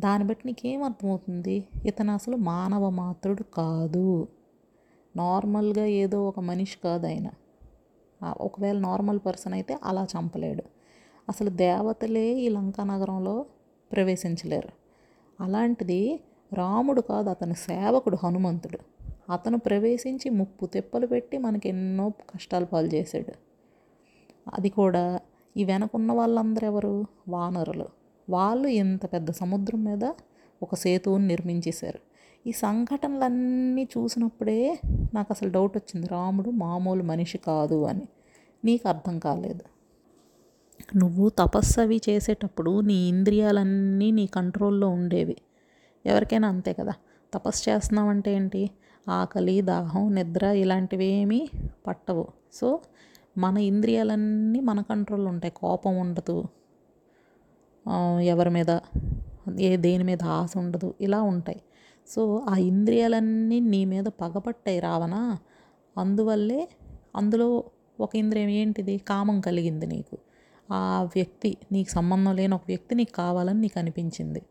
దాన్ని 0.00 0.28
బట్టి 0.28 0.46
నీకేం 0.46 0.82
అర్థమవుతుంది? 0.82 1.64
ఇతను 1.84 2.12
అసలు 2.12 2.36
మానవ 2.36 2.90
మాత్రుడు 2.90 3.42
కాదు. 3.42 4.28
నార్మల్గా 5.16 5.84
ఏదో 5.84 6.28
ఒక 6.28 6.40
మనిషి 6.40 6.78
కాదు 6.84 7.06
ఆయన. 7.06 7.26
ఒకవేళ 8.24 8.78
నార్మల్ 8.78 9.20
పర్సన్ 9.26 9.52
అయితే 9.52 9.78
అలా 9.84 10.06
చంపలేడు. 10.18 10.62
అసలు 11.28 11.50
దేవతలే 11.50 12.34
ఈ 12.34 12.48
లంకా 12.48 12.84
నగరంలో 12.84 13.46
ప్రవేశించలేరు. 13.92 14.68
అలాంటిది 15.42 16.20
రాముడు 16.52 17.00
కాదు 17.00 17.30
అతని 17.30 17.54
సేవకుడు 17.54 18.18
హనుమంతుడు. 18.24 18.78
అతను 19.32 19.58
ప్రవేశించి 19.58 20.30
ముప్పు 20.30 20.66
తెప్పలు 20.66 21.06
పెట్టి 21.06 21.38
మనకి 21.38 21.68
ఎన్నో 21.68 22.08
కష్టాలు 22.08 22.64
పాలు 22.64 22.86
చేశాడు. 22.86 23.32
అది 24.54 24.68
కూడా 24.68 25.20
ఈ 25.56 25.64
వెనకున్న 25.64 26.12
వాళ్ళందరూ 26.12 26.66
ఎవరు? 26.66 27.04
వానరులు. 27.28 27.86
వాళ్ళు 28.30 28.68
ఇంత 28.68 29.12
పెద్ద 29.12 29.30
సముద్రం 29.30 29.84
మీద 29.84 30.12
ఒక 30.62 30.74
సేతువుని 30.74 31.26
నిర్మించేశారు. 31.26 32.09
ఈ 32.46 32.52
సంఘటనలన్నీ 32.52 33.84
చూసినప్పుడే 33.84 34.80
నాకు 35.14 35.28
అసలు 35.30 35.50
డౌట్ 35.50 35.76
వచ్చింది. 35.76 36.06
రాముడు 36.06 36.50
మామూలు 36.50 37.02
మనిషి 37.02 37.38
కాదు 37.38 37.84
అని. 37.84 38.08
నీకు 38.64 38.88
అర్థం 38.88 39.18
కాలేదు. 39.18 39.64
నువ్వు 40.96 41.28
తపస్సు 41.28 41.80
అవి 41.80 42.00
చేసేటప్పుడు 42.08 42.80
నీ 42.80 43.08
ఇంద్రియాలన్నీ 43.08 44.10
నీ 44.10 44.26
కంట్రోల్లో 44.26 44.88
ఉండేవి. 44.88 45.36
ఎవరికైనా 46.06 46.48
అంతే 46.48 46.72
కదా. 46.72 46.92
తపస్సు 47.34 47.70
చేస్తున్నావంటే 47.70 48.34
ఏంటి? 48.34 48.70
ఆకలి 49.08 49.60
దాహం 49.60 50.14
నిద్ర 50.14 50.44
ఇలాంటివి 50.44 51.04
ఏమీ 51.04 51.48
పట్టవు. 51.86 52.26
సో 52.52 52.80
మన 53.38 53.58
ఇంద్రియాలన్నీ 53.58 54.60
మన 54.60 54.80
కంట్రోల్లో 54.80 55.30
ఉంటాయి. 55.30 55.52
కోపం 55.56 55.96
ఉండదు. 55.98 56.44
ఎవరి 58.22 58.50
మీద 58.50 58.78
ఏ 59.60 59.76
దేని 59.76 60.04
మీద 60.04 60.22
ఆశ 60.22 60.52
ఉండదు. 60.56 60.94
ఇలా 61.00 61.22
ఉంటాయి. 61.22 61.60
సో 62.10 62.46
ఆ 62.48 62.56
ఇంద్రియాలన్నీ 62.56 63.60
నీ 63.60 63.84
మీద 63.84 64.04
పగపట్టాయి 64.04 64.80
రావణ. 64.80 65.36
అందువల్లే 65.98 66.68
అందులో 67.16 67.64
ఒక 68.00 68.16
ఇంద్రియం 68.16 68.48
ఏంటిది? 68.48 68.98
కామం 68.98 69.40
కలిగింది 69.40 69.86
నీకు. 69.86 70.18
ఆ 70.72 71.08
వ్యక్తి 71.14 71.56
నీకు 71.72 71.90
సంబంధం 71.90 72.36
లేని 72.36 72.54
ఒక 72.54 72.60
వ్యక్తి 72.68 72.94
నీకు 72.94 73.12
కావాలని 73.12 73.60
నీకు 73.60 73.78
అనిపించింది. 73.78 74.42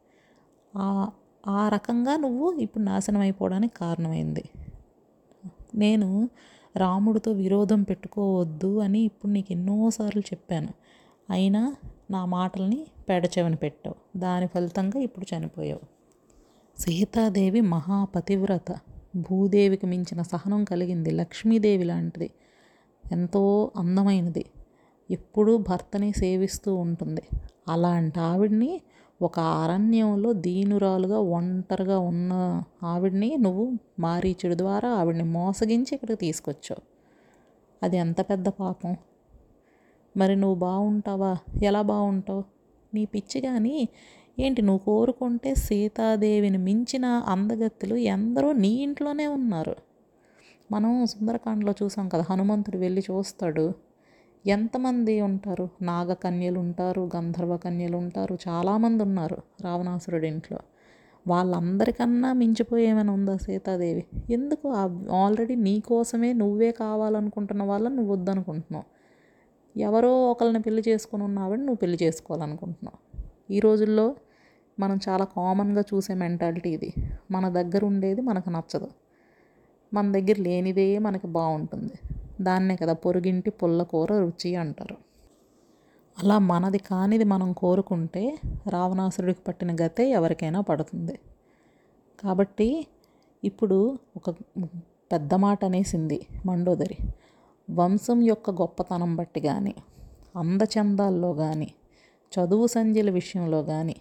ఆ 1.47 1.69
రకంగా 1.69 2.17
నువ్వు 2.17 2.51
ఇప్పుడు 2.51 2.83
నాశనం 2.83 3.21
అయిపోవడానికి 3.21 3.75
కారణమైంది. 3.75 4.43
నేను 5.75 6.29
రాముడితో 6.77 7.31
విరోధం 7.31 7.83
పెట్టుకోవద్దు 7.83 8.79
అని 8.79 8.99
ఇప్పుడు 8.99 9.31
నీకు 9.31 9.51
ఎన్నోసార్లు 9.51 10.21
చెప్పాను. 10.21 10.69
అయినా 11.29 11.75
నా 12.11 12.25
మాటల్ని 12.25 12.87
పెడచెవిన 13.09 13.55
పెట్టావు. 13.55 14.19
దాని 14.19 14.47
ఫలితంగా 14.47 14.99
ఇప్పుడు 14.99 15.25
చనిపోయావు. 15.37 15.98
సీతాదేవి 16.79 17.61
మహాపతివ్రత. 17.61 18.71
భూదేవికి 19.15 19.85
మించిన 19.85 20.21
సహనం 20.21 20.63
కలిగింది 20.63 21.11
లక్ష్మీదేవి 21.11 21.83
లాంటిది. 21.83 22.29
ఎంతో 23.11 23.71
అందమైనది. 23.75 24.45
ఎప్పుడూ 25.11 25.57
భర్తని 25.57 26.11
సేవిస్తూ 26.11 26.75
ఉంటుంది. 26.75 27.21
అలాంటి 27.67 28.19
ఆవిడ్ని 28.19 28.81
ఒక 29.21 29.39
అరణ్యంలో 29.39 30.33
దీనురాలుగా 30.33 31.19
ఒంటరిగా 31.19 31.99
ఉన్న 31.99 32.63
ఆవిడ్ని 32.83 33.37
నువ్వు 33.37 33.71
మారీచుడి 33.99 34.57
ద్వారా 34.57 34.89
ఆవిడ్ని 34.89 35.23
మోసగించి 35.23 35.93
ఇక్కడికి 35.93 36.19
తీసుకొచ్చావు. 36.19 36.81
అది 37.83 37.97
ఎంత 37.97 38.21
పెద్ద 38.21 38.47
పాపం. 38.47 38.95
మరి 40.17 40.35
నువ్వు 40.35 40.59
బాగుంటావా 40.59 41.37
ఎలా 41.63 41.81
బాగుంటావు 41.81 42.43
నీ 42.93 43.05
పిచ్చి 43.05 43.41
కానీ 43.41 43.89
ఏంటి 44.39 44.61
నువ్వు 44.61 44.85
కోరుకుంటే 44.85 45.55
సీతాదేవిని 45.55 46.57
మించిన 46.57 47.05
అందగత్తులు 47.05 47.95
ఎందరో 47.95 48.51
నీ 48.51 48.69
ఇంట్లోనే 48.69 49.27
ఉన్నారు. 49.27 49.75
మనం 50.71 51.05
సుందరకాండలో 51.05 51.73
చూసాం 51.83 52.09
కదా 52.09 52.25
హనుమంతుడు 52.29 52.77
వెళ్ళి 52.77 53.03
చూస్తాడు. 53.11 53.73
ఎంతమంది 54.45 55.21
ఉంటారు? 55.21 55.69
నాగకన్యలు 55.81 56.59
ఉంటారు 56.59 57.09
గంధర్వ 57.15 57.57
కన్యలు 57.57 57.97
ఉంటారు 57.97 58.37
చాలామంది 58.47 59.03
ఉన్నారు 59.03 59.37
రావణాసురుడి 59.61 60.27
ఇంట్లో. 60.27 60.59
వాళ్ళందరికన్నా 61.27 62.33
మించిపోయి 62.33 62.85
ఏమైనా 62.85 63.13
ఉందా 63.13 63.37
సీతాదేవి? 63.37 64.05
ఎందుకు 64.29 64.69
ఆల్రెడీ 65.11 65.55
నీ 65.55 65.79
కోసమే 65.79 66.33
నువ్వే 66.33 66.71
కావాలనుకుంటున్న 66.71 67.63
వాళ్ళని 67.63 67.95
నువ్వు 67.95 68.13
వద్దనుకుంటున్నావు? 68.13 68.85
ఎవరో 69.79 70.31
ఒకరిని 70.31 70.61
పెళ్ళి 70.61 70.83
చేసుకుని 70.87 71.23
ఉన్నావని 71.23 71.61
నువ్వు 71.61 71.75
పెళ్ళి 71.75 71.99
చేసుకోవాలనుకుంటున్నావు? 72.03 73.09
ఈ 73.53 73.59
రోజుల్లో 73.59 74.15
మనం 74.79 74.99
చాలా 75.09 75.25
కామన్గా 75.25 75.81
చూసే 75.81 76.13
మెంటాలిటీ 76.13 76.69
ఇది. 76.69 76.93
మన 77.31 77.49
దగ్గర 77.49 77.85
ఉండేది 77.85 78.21
మనకు 78.21 78.49
నచ్చదు. 78.49 78.89
మన 79.93 80.11
దగ్గర 80.11 80.35
లేనిదే 80.39 80.99
మనకి 80.99 81.27
బాగుంటుంది 81.27 81.93
దాన్నే 82.41 82.75
కదా 82.75 82.93
పొరుగింటి 82.93 83.49
పుల్లకూర 83.49 84.19
రుచి 84.19 84.55
అంటారు. 84.55 84.97
అలా 86.17 86.39
మనది 86.39 86.77
కానిది 86.77 87.23
మనం 87.23 87.53
కోరుకుంటే 87.53 88.39
రావణాసురుడికి 88.69 89.39
పట్టిన 89.47 89.75
గతే 89.75 90.09
ఎవరికైనా 90.09 90.61
పడుతుంది. 90.61 91.19
కాబట్టి 92.19 92.87
ఇప్పుడు 93.43 93.99
ఒక 94.15 94.29
పెద్ద 95.11 95.33
మాట 95.33 95.65
అనేసింది 95.65 96.27
మండోదరి. 96.45 96.97
వంశం 97.69 98.21
యొక్క 98.21 98.49
గొప్పతనం 98.49 99.15
బట్టి 99.15 99.39
కానీ 99.39 99.75
అందచందాల్లో 100.35 101.33
కానీ 101.33 101.73
చదువు 102.31 102.67
సంధ్యల 102.67 103.09
విషయంలో 103.09 103.63
కానీ 103.63 103.95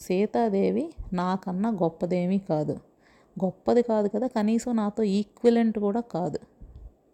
సీతాదేవి 0.00 0.92
నాకన్నా 1.12 1.70
గొప్పదేమీ 1.70 2.38
కాదు. 2.38 2.72
గొప్పది 3.44 3.82
కాదు 3.82 4.08
కదా 4.08 4.26
కనీసం 4.26 4.76
నాతో 4.76 5.02
ఈక్వలెంట్ 5.02 5.78
కూడా 5.78 6.00
కాదు. 6.00 6.38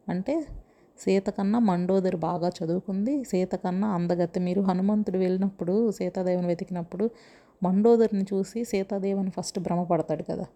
అంటే 0.09 0.47
సీత 0.99 1.31
కన్నా 1.31 1.59
మండోదరి 1.59 2.17
బాగా 2.17 2.49
చదువుకుంది 2.49 3.25
సీత 3.25 3.55
కన్నా 3.55 3.89
అందగత్తె. 3.89 4.41
మీరు 4.41 4.61
హనుమంతుడు 4.61 5.19
వెళ్ళినప్పుడు 5.19 5.91
సీతాదేవిని 5.91 6.47
వెతికినప్పుడు 6.47 7.11
మండోదరిని 7.63 8.25
చూసి 8.35 8.65
సీతాదేవిని 8.65 9.31
ఫస్ట్ 9.31 9.59
భ్రమపడతాడు 9.59 10.23
కదా. 10.23 10.47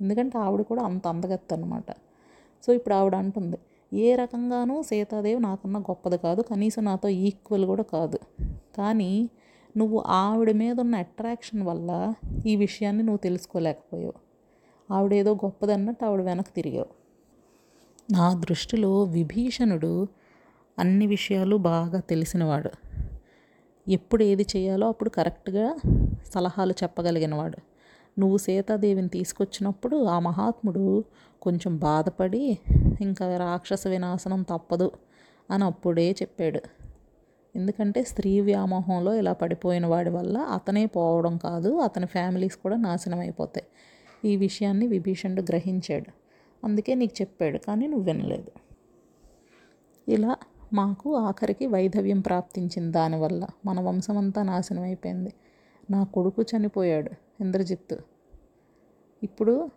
ఎందుకంటే 0.00 0.38
ఆవిడ 0.38 0.62
కూడా 0.62 0.82
అంత 0.82 1.06
అందగత్తె 1.06 1.54
అనమాట 1.54 1.90
సో 2.66 2.72
ఇప్పుడు 2.72 2.94
ఆవిడ 2.94 3.14
అంటుంది 3.14 3.58
ఏ 3.92 4.14
రకంగానూ 4.14 4.82
సీతాదేవి 4.82 5.40
నాకన్నా 5.40 5.80
గొప్పది 5.80 6.18
కాదు 6.18 6.42
కనీసం 6.42 6.84
నాతో 6.84 7.08
ఈక్వల్ 7.08 7.64
కూడా 7.64 7.82
కాదు. 7.82 8.18
కానీ 8.78 9.30
నువ్వు 9.76 10.04
ఆవిడ 10.06 10.52
మీద 10.52 10.80
ఉన్న 10.80 10.94
అట్రాక్షన్ 10.94 11.62
వల్ల 11.62 12.14
ఈ 12.46 12.56
విషయాన్ని 12.56 13.02
నువ్వు 13.02 13.16
తెలుసుకోలేకపోయావు. 13.16 14.12
ఆవిడేదో 14.92 15.34
గొప్పదన్నట్టు 15.34 16.04
ఆవిడ 16.04 16.20
వెనక్కి 16.20 16.52
తిరిగావు. 16.52 16.86
నా 18.12 18.34
దృష్టిలో 18.34 19.02
విభీషణుడు 19.02 20.06
అన్ని 20.78 21.06
విషయాలు 21.06 21.56
బాగా 21.56 22.00
తెలిసినవాడు. 22.00 22.70
ఎప్పుడు 23.88 24.22
ఏది 24.22 24.46
చేయాలో 24.56 24.88
అప్పుడు 24.88 25.10
కరెక్ట్గా 25.10 25.76
సలహాలు 26.34 26.74
చెప్పగలిగినవాడు. 26.82 27.58
నువ్వు 28.20 28.36
సీతాదేవిని 28.36 29.08
తీసుకొచ్చినప్పుడు 29.08 30.04
ఆ 30.04 30.18
మహాత్ముడు 30.18 31.04
కొంచెం 31.42 31.76
బాధపడి 31.76 32.58
ఇంకా 33.00 33.36
రాక్షస 33.36 33.86
వినాశనం 33.86 34.42
తప్పదు 34.42 34.90
అని 35.50 35.64
అప్పుడే 35.64 36.10
చెప్పాడు. 36.10 36.60
ఎందుకంటే 37.58 38.02
స్త్రీ 38.02 38.40
వ్యామోహంలో 38.40 39.14
ఇలా 39.14 39.32
పడిపోయిన 39.32 39.86
వాడి 39.86 40.10
వల్ల 40.10 40.38
అతనే 40.38 40.86
పోవడం 40.86 41.36
కాదు 41.36 41.70
అతని 41.78 42.06
ఫ్యామిలీస్ 42.06 42.56
కూడా 42.56 42.76
నాశనం 42.76 43.18
అయిపోతాయి. 43.18 43.66
ఈ 44.30 44.36
విషయాన్ని 44.36 44.86
విభీషణుడు 44.86 45.42
గ్రహించాడు. 45.42 46.10
అందుకే 46.64 46.94
నీకు 46.94 47.22
చెప్పాడు 47.22 47.58
కానీ 47.58 47.86
నువ్వు 47.86 48.04
వినలేదు. 48.04 48.50
ఇలా 50.08 50.36
మాకు 50.72 51.16
ఆఖరికి 51.16 51.66
వైధవ్యం 51.66 52.20
ప్రాప్తించింది 52.20 52.92
దానివల్ల 52.92 53.46
మన 53.66 53.80
వంశమంతా 53.80 54.42
నాశనం 54.42 54.82
అయిపోయింది. 54.82 55.32
నా 55.90 56.04
కొడుకు 56.04 56.42
చనిపోయాడు 56.42 57.10
ఇంద్రజిత్తు. 57.40 57.96
ఇప్పుడు 59.22 59.70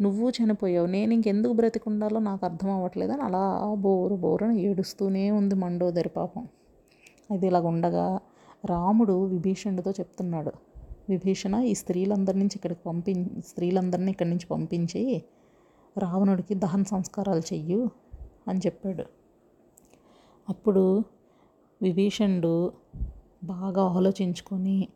నువ్వు 0.00 0.30
చనిపోయావు 0.30 0.86
నేను 0.86 1.12
ఇంకెందుకు 1.14 1.52
బ్రతికుండాలో 1.52 2.20
నాకు 2.20 2.46
అర్థం 2.46 2.70
అవ్వట్లేదని 2.70 3.22
అలా 3.22 3.42
బోరు 3.78 4.14
బోరుని 4.14 4.60
ఏడుస్తూనే 4.60 5.30
ఉంది 5.30 5.54
మండోదరి 5.54 6.08
పాపం. 6.08 6.48
అది 7.32 7.46
ఇలాగ 7.46 7.66
ఉండగా 7.66 8.06
రాముడు 8.64 9.14
విభీషణుడితో 9.26 9.90
చెప్తున్నాడు. 9.90 10.52
విభీషణ 11.08 11.54
ఈ 11.54 11.74
స్త్రీలందరి 11.74 12.38
నుంచి 12.38 12.56
ఇక్కడికి 12.56 12.80
పంపి 12.86 13.12
స్త్రీలందరినీ 13.46 14.10
ఇక్కడి 14.10 14.30
నుంచి 14.30 14.46
పంపించి 14.46 15.02
రావణుడికి 15.98 16.54
దహన 16.54 16.82
సంస్కారాలు 16.82 17.42
చెయ్యు 17.52 17.80
అని 18.48 18.58
చెప్పాడు. 18.58 19.04
అప్పుడు 20.48 20.84
విభీషణుడు 21.82 22.72
బాగా 23.44 23.82
ఆలోచించుకొని 23.82 24.88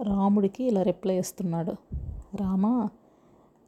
రాముడికి 0.00 0.64
ఇలా 0.64 0.82
రిప్లై 0.82 1.16
ఇస్తున్నాడు 1.18 1.74
రామ 2.36 2.88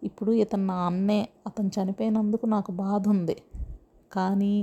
ఇప్పుడు 0.02 0.33
ఇతను 0.33 0.66
నా 0.66 0.78
అన్నే 0.87 1.28
అతను 1.47 1.71
చనిపోయినందుకు 1.76 2.47
నాకు 2.47 2.73
బాధ 2.73 3.09
ఉంది. 3.09 3.37
కానీ 4.12 4.54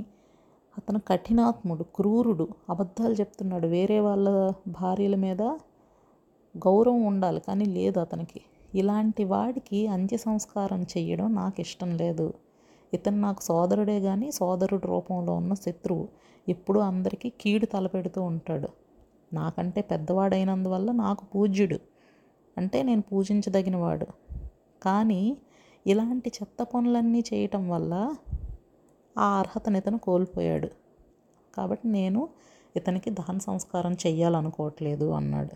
అతను 0.77 1.00
కఠినాత్ముడు 1.08 1.84
క్రూరుడు 1.84 2.48
అబద్ధాలు 2.70 3.13
చెప్తున్నాడు. 3.13 3.67
వేరే 3.67 4.00
వాళ్ళ 4.00 4.51
భార్యల 4.67 5.15
మీద 5.15 5.41
గౌరవం 6.58 7.03
ఉండాలి 7.03 7.39
కానీ 7.39 7.65
లేదు 7.65 8.00
అతనికి. 8.00 8.41
ఇలాంటి 8.75 9.24
వాడికి 9.24 9.88
అంత్య 9.88 10.17
సంస్కారం 10.17 10.82
చేయడం 10.82 11.36
నాకు 11.36 11.62
ఇష్టం 11.62 11.98
లేదు. 11.98 12.34
ఇతను 12.94 13.22
నాకు 13.22 13.44
సోదరుడే 13.44 14.01
కానీ 14.01 14.32
సోదరుడు 14.32 14.88
రూపంలో 14.88 15.34
ఉన్న 15.34 15.53
శత్రువు. 15.53 16.08
ఎప్పుడూ 16.50 16.79
అందరికీ 16.82 17.29
కీడు 17.29 17.65
తలపెడుతూ 17.65 18.22
ఉంటాడు. 18.22 18.70
నాకంటే 19.34 19.82
పెద్దవాడైనందువల్ల 19.82 20.91
నాకు 20.91 21.25
పూజ్యుడు. 21.25 21.79
అంటే 22.58 22.84
నేను 22.84 23.01
పూజించదగినవాడు. 23.01 24.05
కానీ 24.84 25.38
ఇలాంటి 25.88 26.32
చెత్త 26.41 26.63
పనులన్నీ 26.63 27.24
చేయటం 27.34 27.70
వల్ల 27.70 28.15
ఆ 29.18 29.28
అర్హతను 29.40 29.78
ఇతను 29.78 29.98
కోల్పోయాడు. 29.98 30.70
కాబట్టి 31.56 31.88
నేను 31.88 32.30
ఇతనికి 32.76 33.10
దహన 33.10 33.38
సంస్కారం 33.38 33.94
చెయ్యాలనుకోవట్లేదు 33.94 35.10
అన్నాడు. 35.10 35.56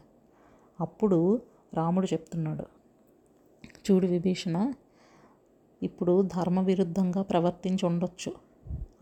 అప్పుడు 0.81 1.41
రాముడు 1.73 2.07
చెప్తున్నాడు 2.07 2.65
చూడు 3.85 4.07
విభీషణ 4.07 4.73
ఇప్పుడు 5.83 6.21
ధర్మ 6.21 6.59
విరుద్ధంగా 6.59 7.21
ప్రవర్తించి 7.21 7.85
ఉండొచ్చు 7.85 8.31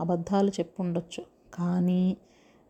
అబద్ధాలు 0.01 0.49
చెప్పుండొచ్చు 0.49 1.23
కానీ 1.53 2.17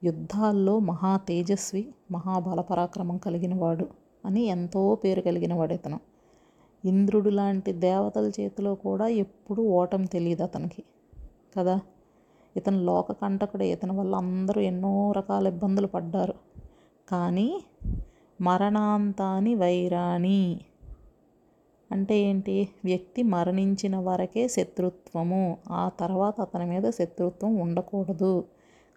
యుద్ధాల్లో 0.04 0.80
మహా 0.80 1.18
తేజస్వి 1.18 1.94
మహాబల 2.12 2.62
పరాక్రమం 2.62 3.18
కలిగిన 3.18 3.56
వాడు 3.56 3.88
అని 4.26 4.44
ఎంతో 4.46 4.96
పేరు 4.96 5.22
కలిగిన 5.22 5.54
వాడు 5.54 5.74
ఇతను. 5.74 6.00
ఇంద్రుడు 6.86 7.30
లాంటి 7.30 7.72
దేవతల 7.74 8.32
చేతిలో 8.40 8.76
కూడా 8.76 9.08
ఎప్పుడూ 9.08 9.64
ఓటం 9.64 10.06
తెలియదు 10.06 10.44
అతనికి. 10.44 10.84
కదా. 11.58 11.80
ఇతను 12.58 12.84
లోక 12.84 13.12
కంటకుడే 13.12 13.68
ఇతని 13.68 13.92
వల్ల 13.92 14.16
అందరూ 14.16 14.62
ఎన్నో 14.62 15.12
రకాల 15.12 15.48
ఇబ్బందులు 15.48 15.88
పడ్డారు. 15.88 16.34
కానీ 17.10 17.64
మరణాంతాని 18.42 19.56
వైరాణి. 19.56 20.62
అంటే 21.92 22.20
ఏంటి? 22.20 22.70
వ్యక్తి 22.86 23.24
మరణించిన 23.24 23.98
వరకే 23.98 24.48
శత్రుత్వము. 24.48 25.58
ఆ 25.72 25.90
తర్వాత 26.00 26.42
అతని 26.42 26.66
మీద 26.66 26.90
శత్రుత్వం 26.90 27.56
ఉండకూడదు. 27.56 28.44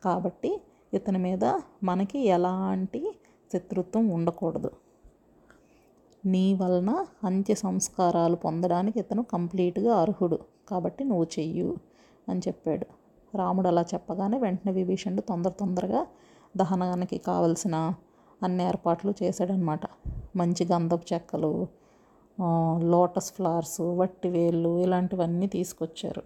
కాబట్టి 0.04 0.60
ఇతని 0.94 1.18
మీద 1.18 1.44
మనకి 1.84 2.18
ఎలాంటి 2.18 3.14
శత్రుత్వం 3.52 4.08
ఉండకూడదు. 4.08 4.70
నీ 6.26 6.54
వలన 6.54 7.04
అంత్య 7.24 7.54
సంస్కారాలు 7.54 8.36
పొందడానికి 8.36 8.98
ఇతను 8.98 9.22
కంప్లీట్గా 9.22 9.94
అర్హుడు. 9.94 10.38
కాబట్టి 10.68 11.04
నువ్వు 11.04 11.24
చెయ్యు. 11.24 11.76
అని 12.30 12.42
చెప్పాడు. 12.48 12.86
రాముడు 13.34 13.68
అలా 13.68 13.82
చెప్పగానే 13.94 14.38
వెంటనే 14.38 14.72
విభీషణుడు 14.72 15.20
తొందర 15.20 15.50
తొందరగా 15.50 16.02
దహనానికి 16.56 17.18
కావలసిన 17.18 17.76
అన్ని 18.42 18.62
ఏర్పాట్లు 18.64 19.12
చేశాడనమాట 19.22 19.84
మంచి 20.36 20.64
గంధపు 20.64 21.06
చెక్కలు 21.12 21.52
లోటస్ 22.90 23.30
ఫ్లవర్స్ 23.32 23.80
వట్టి 23.80 24.28
వేళ్ళు 24.28 24.70
ఇలాంటివన్నీ 24.78 25.46
తీసుకొచ్చారు. 25.46 26.22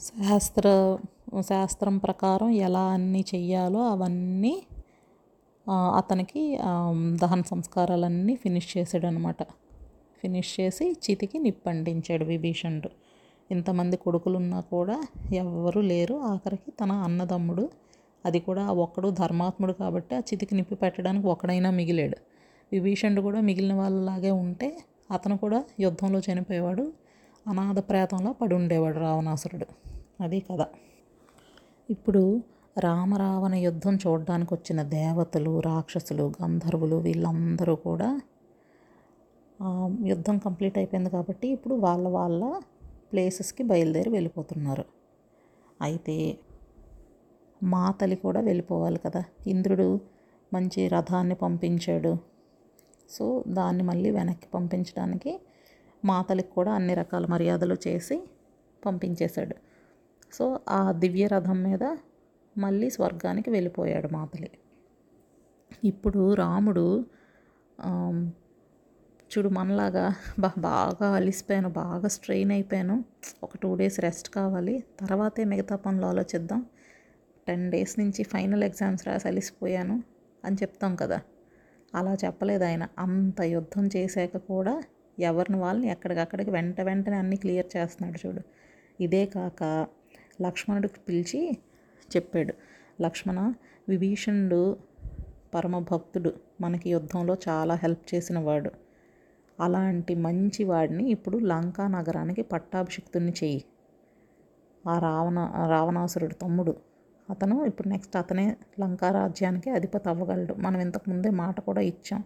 శాస్త్ర 0.00 0.66
శాస్త్రం 1.40 1.98
ప్రకారం 1.98 2.48
ఎలా 2.48 2.84
అన్నీ 2.88 3.24
చెయ్యాలో 3.34 3.80
అవన్నీ 3.88 4.54
అతనికి 5.96 6.42
దహన 7.14 7.42
సంస్కారాలన్నీ 7.42 8.34
ఫినిష్ 8.36 8.70
చేశాడనమాట 8.78 9.42
ఫినిష్ 10.22 10.52
చేసి 10.60 10.86
చితికి 11.04 11.38
నిప్పండించాడు 11.38 12.24
విభీషణుడు. 12.24 12.90
ఇంతమంది 13.50 13.96
కొడుకులున్నా 13.96 14.60
కూడా 14.60 15.02
ఎవ్వరూ 15.32 15.80
లేరు. 15.80 16.14
ఆఖరికి 16.14 16.70
తన 16.70 16.92
అన్నదమ్ముడు 16.92 17.68
అది 18.24 18.40
కూడా 18.40 18.70
ఒక్కడు 18.70 19.10
ధర్మాత్ముడు 19.10 19.72
కాబట్టి 19.72 20.14
ఆ 20.14 20.18
చితికి 20.18 20.54
నిప్పి 20.54 20.74
పెట్టడానికి 20.74 21.26
ఒకడైనా 21.26 21.70
మిగిలాడు. 21.70 22.16
విభీషణుడు 22.72 23.20
కూడా 23.20 23.40
మిగిలిన 23.40 23.74
వాళ్ళలాగే 23.74 24.30
ఉంటే 24.30 24.78
అతను 25.10 25.36
కూడా 25.36 25.64
యుద్ధంలో 25.80 26.18
చనిపోయేవాడు 26.18 26.92
అనాథ 27.48 27.78
ప్రేతంలో 27.78 28.32
పడి 28.32 28.54
ఉండేవాడు 28.54 28.98
రావణాసురుడు. 28.98 29.66
అది 30.22 30.40
కథ. 30.40 30.66
ఇప్పుడు 31.90 32.42
రామరావణ 32.78 33.54
యుద్ధం 33.54 33.96
చూడడానికి 33.96 34.54
వచ్చిన 34.54 34.82
దేవతలు 34.82 35.60
రాక్షసులు 35.60 36.32
గంధర్వులు 36.42 36.96
వీళ్ళందరూ 36.96 37.74
కూడా 37.74 38.20
యుద్ధం 40.02 40.38
కంప్లీట్ 40.38 40.78
అయిపోయింది 40.78 41.10
కాబట్టి 41.10 41.48
ఇప్పుడు 41.48 41.74
వాళ్ళ 41.74 42.08
వాళ్ళ 42.08 42.60
ప్లేసెస్కి 43.14 43.62
బయలుదేరి 43.62 44.10
వెళ్ళిపోతున్నారు. 44.10 44.84
అయితే 45.82 46.16
మాతలి 47.62 48.16
కూడా 48.16 48.40
వెళ్ళిపోవాలి 48.40 48.98
కదా. 48.98 49.24
ఇంద్రుడు 49.46 50.00
మంచి 50.54 50.88
రథాన్ని 50.88 51.34
పంపించాడు. 51.34 52.16
సో 53.10 53.44
దాన్ని 53.48 53.82
మళ్ళీ 53.82 54.10
వెనక్కి 54.10 54.48
పంపించడానికి 54.54 55.32
మాతలికి 56.04 56.48
కూడా 56.48 56.72
అన్ని 56.72 56.94
రకాల 56.94 57.26
మర్యాదలు 57.26 57.76
చేసి 57.86 58.16
పంపించేశాడు. 58.86 59.56
సో 60.34 60.60
ఆ 60.68 60.92
దివ్య 60.92 61.26
రథం 61.26 61.62
మీద 61.62 61.84
మళ్ళీ 62.58 62.90
స్వర్గానికి 62.90 63.50
వెళ్ళిపోయాడు 63.50 64.08
మాతలి 64.12 64.50
ఇప్పుడు 65.84 66.34
రాముడు 66.34 67.06
చూడు 69.38 69.48
మనలాగా 69.48 70.14
బా 70.38 70.52
బాగా 70.58 71.08
అలిసిపోయాను 71.08 71.68
బాగా 71.68 72.08
స్ట్రెయిన్ 72.08 72.52
అయిపోయాను. 72.52 73.04
ఒక 73.42 73.56
టూ 73.56 73.74
డేస్ 73.74 74.00
రెస్ట్ 74.00 74.30
కావాలి. 74.30 74.84
తర్వాతే 75.00 75.44
మిగతా 75.44 75.76
పనులు 75.76 76.06
ఆలోచిద్దాం. 76.06 76.66
టెన్ 77.48 77.70
డేస్ 77.70 77.98
నుంచి 77.98 78.22
ఫైనల్ 78.22 78.64
ఎగ్జామ్స్ 78.64 79.06
రాసి 79.06 79.28
అలిసిపోయాను 79.28 80.02
అని 80.44 80.56
చెప్తాం 80.56 80.96
కదా. 80.96 81.20
అలా 81.94 82.14
చెప్పలేదు 82.24 82.64
ఆయన. 82.64 82.88
అంత 82.98 83.40
యుద్ధం 83.40 83.88
చేశాక 83.96 84.36
కూడా 84.36 84.82
ఎవరిని 85.18 85.58
వాళ్ళని 85.58 85.90
ఎక్కడికక్కడికి 85.90 86.50
వెంట 86.50 86.80
వెంటనే 86.80 87.16
అన్నీ 87.16 87.36
క్లియర్ 87.36 87.76
చేస్తున్నాడు 87.76 88.26
చూడు. 88.26 88.40
ఇదే 89.00 89.26
కాక 89.26 89.86
లక్ష్మణుడికి 90.42 91.00
పిలిచి 91.08 91.56
చెప్పాడు. 92.16 92.54
లక్ష్మణ 93.02 93.52
విభీషణుడు 93.88 94.76
పరమభక్తుడు. 95.54 96.34
మనకి 96.60 96.90
యుద్ధంలో 96.90 97.36
చాలా 97.48 97.74
హెల్ప్ 97.74 98.14
చేసిన 98.14 98.38
వాడు. 98.38 98.83
అలాంటి 99.60 100.14
మంచి 100.14 100.64
వాడిని 100.64 101.10
ఇప్పుడు 101.10 101.38
లంకా 101.38 101.88
నగరానికి 101.88 102.42
పట్టాభిషిక్తుని 102.42 103.32
చెయ్యి. 103.32 103.64
ఆ 104.88 104.98
రావణ 104.98 105.52
రావణాసురుడు 105.68 106.34
తమ్ముడు. 106.34 106.74
అతను 107.30 107.64
ఇప్పుడు 107.64 107.88
నెక్స్ట్ 107.88 108.16
అతనే 108.16 108.56
లంకా 108.80 109.10
రాజ్యానికి 109.10 109.70
అధిపతి 109.70 110.08
అవ్వగలడు. 110.08 110.54
మనం 110.54 110.80
ఇంతకుముందే 110.80 111.30
మాట 111.30 111.60
కూడా 111.60 111.80
ఇచ్చాం. 111.80 112.22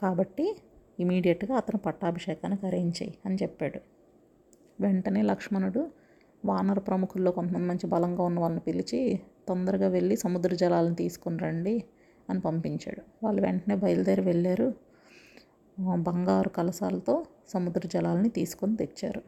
కాబట్టి 0.00 0.56
ఇమీడియట్గా 1.00 1.56
అతను 1.56 1.78
పట్టాభిషేకానికి 1.78 2.66
అరేంజ్ 2.66 3.02
చేయి 3.02 3.18
అని 3.26 3.36
చెప్పాడు. 3.42 3.80
వెంటనే 4.80 5.22
లక్ష్మణుడు 5.22 5.90
వానర 6.44 6.78
ప్రముఖుల్లో 6.78 7.30
కొంతమంది 7.30 7.66
మంచి 7.68 7.86
బలంగా 7.86 8.22
ఉన్న 8.22 8.40
వాళ్ళని 8.40 8.60
పిలిచి 8.60 9.20
తొందరగా 9.48 9.88
వెళ్ళి 9.88 10.16
సముద్ర 10.16 10.54
జలాలను 10.54 10.94
తీసుకుని 10.94 11.38
రండి 11.38 11.84
అని 12.30 12.40
పంపించాడు. 12.40 13.02
వాళ్ళు 13.22 13.42
వెంటనే 13.42 13.74
బయలుదేరి 13.74 14.20
వెళ్ళారు. 14.20 14.74
బంగారు 15.80 16.48
కలసాలతో 16.48 17.24
సముద్ర 17.48 17.80
జలాలని 17.86 18.28
తీసుకొని 18.28 18.76
తెచ్చారు. 18.76 19.22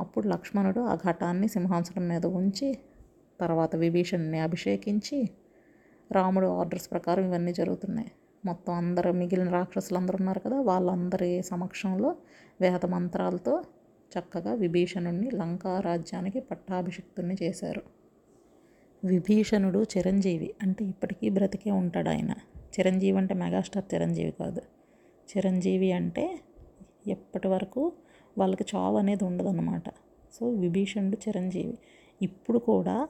అప్పుడు 0.00 0.28
లక్ష్మణుడు 0.28 0.80
ఆ 0.80 0.94
ఘటాన్ని 0.94 1.48
సింహాసనం 1.48 2.08
మీద 2.08 2.26
ఉంచి 2.26 2.78
తర్వాత 3.40 3.76
విభీషణ్ణి 3.76 4.38
అభిషేకించి 4.38 5.28
రాముడు 6.12 6.46
ఆర్డర్స్ 6.46 6.90
ప్రకారం 6.90 7.24
ఇవన్నీ 7.24 7.52
జరుగుతున్నాయి. 7.52 8.12
మొత్తం 8.44 8.72
అందరు 8.72 9.12
మిగిలిన 9.12 9.48
రాక్షసులు 9.48 9.98
అందరూ 9.98 10.16
ఉన్నారు 10.16 10.38
కదా 10.38 10.60
వాళ్ళందరి 10.60 11.42
సమక్షంలో 11.42 12.16
వేద 12.60 12.86
మంత్రాలతో 12.86 13.64
చక్కగా 14.18 14.54
విభీషణుడిని 14.54 15.30
లంకా 15.30 15.80
రాజ్యానికి 15.80 16.40
పట్టాభిషిక్తుడిని 16.40 17.36
చేశారు. 17.42 17.82
విభీషణుడు 19.04 19.82
చిరంజీవి 19.82 20.54
అంటే 20.62 20.84
ఇప్పటికీ 20.84 21.28
బ్రతికే 21.28 21.70
ఉంటాడు 21.70 22.08
ఆయన. 22.08 22.30
చిరంజీవి 22.56 23.18
అంటే 23.18 23.34
మెగాస్టార్ 23.34 23.94
చిరంజీవి 23.94 24.30
కాదు. 24.30 24.60
చిరంజీవి 25.30 25.92
అంటే 25.92 26.40
ఎప్పటి 27.06 27.48
వరకు 27.48 27.92
వాళ్ళకి 28.38 28.64
చావు 28.74 28.98
అనేది 28.98 29.24
ఉండదన్నమాట. 29.24 29.88
సో 30.32 30.48
విభీషణుడు 30.50 31.16
చిరంజీవి. 31.28 31.78
ఇప్పుడు 32.22 32.58
కూడా 32.58 33.08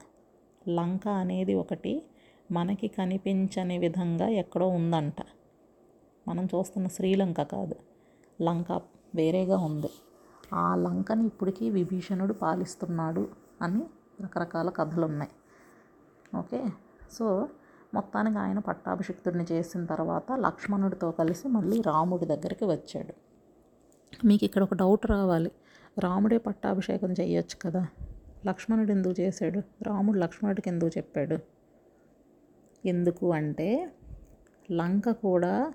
లంక 0.69 1.07
అనేది 1.07 1.53
ఒకటి 1.53 2.03
మనకి 2.51 2.87
కనిపించని 2.87 3.77
విధంగా 3.77 4.27
ఎక్కడో 4.27 4.67
ఉందంట. 4.67 5.15
మనం 6.27 6.45
చూస్తున్న 6.45 6.87
శ్రీలంక 6.87 7.41
కాదు. 7.41 7.75
లంక 8.41 8.71
వేరేగా 9.15 9.57
ఉంది. 9.57 9.89
ఆ 10.53 10.75
లంకని 10.75 11.25
ఇప్పటికీ 11.25 11.69
విభీషణుడు 11.69 12.33
పాలిస్తున్నాడు 12.33 13.29
అని 13.61 13.83
రకరకాల 14.23 14.69
కథలు 14.69 15.05
ఉన్నాయి 15.05 15.31
ఓకే? 16.37 16.63
సో 17.11 17.49
మొత్తానికి 17.93 18.37
ఆయన 18.37 18.59
పట్టాభిషిక్తుడిని 18.59 19.45
చేసిన 19.51 19.85
తర్వాత 19.85 20.31
లక్ష్మణుడితో 20.35 21.11
కలిసి 21.11 21.47
మళ్ళీ 21.47 21.81
రాముడి 21.81 22.25
దగ్గరికి 22.25 22.65
వచ్చాడు. 22.65 23.13
మీకు 24.25 24.45
ఇక్కడ 24.45 24.63
ఒక 24.63 24.73
డౌట్ 24.73 25.05
రావాలి. 25.05 25.51
రాముడే 25.99 26.37
పట్టాభిషేకం 26.37 27.11
చేయొచ్చు 27.11 27.57
కదా? 27.61 27.87
లక్ష్మణుడు 28.47 28.91
ఎందుకు 28.91 29.21
చేశాడు? 29.21 29.61
రాముడు 29.83 30.17
లక్ష్మణుడికి 30.17 30.69
ఎందుకు 30.69 30.97
చెప్పాడు? 30.97 31.37
ఎందుకు 32.85 33.33
అంటే 33.33 33.89
లంక 34.71 35.09
కూడా 35.09 35.73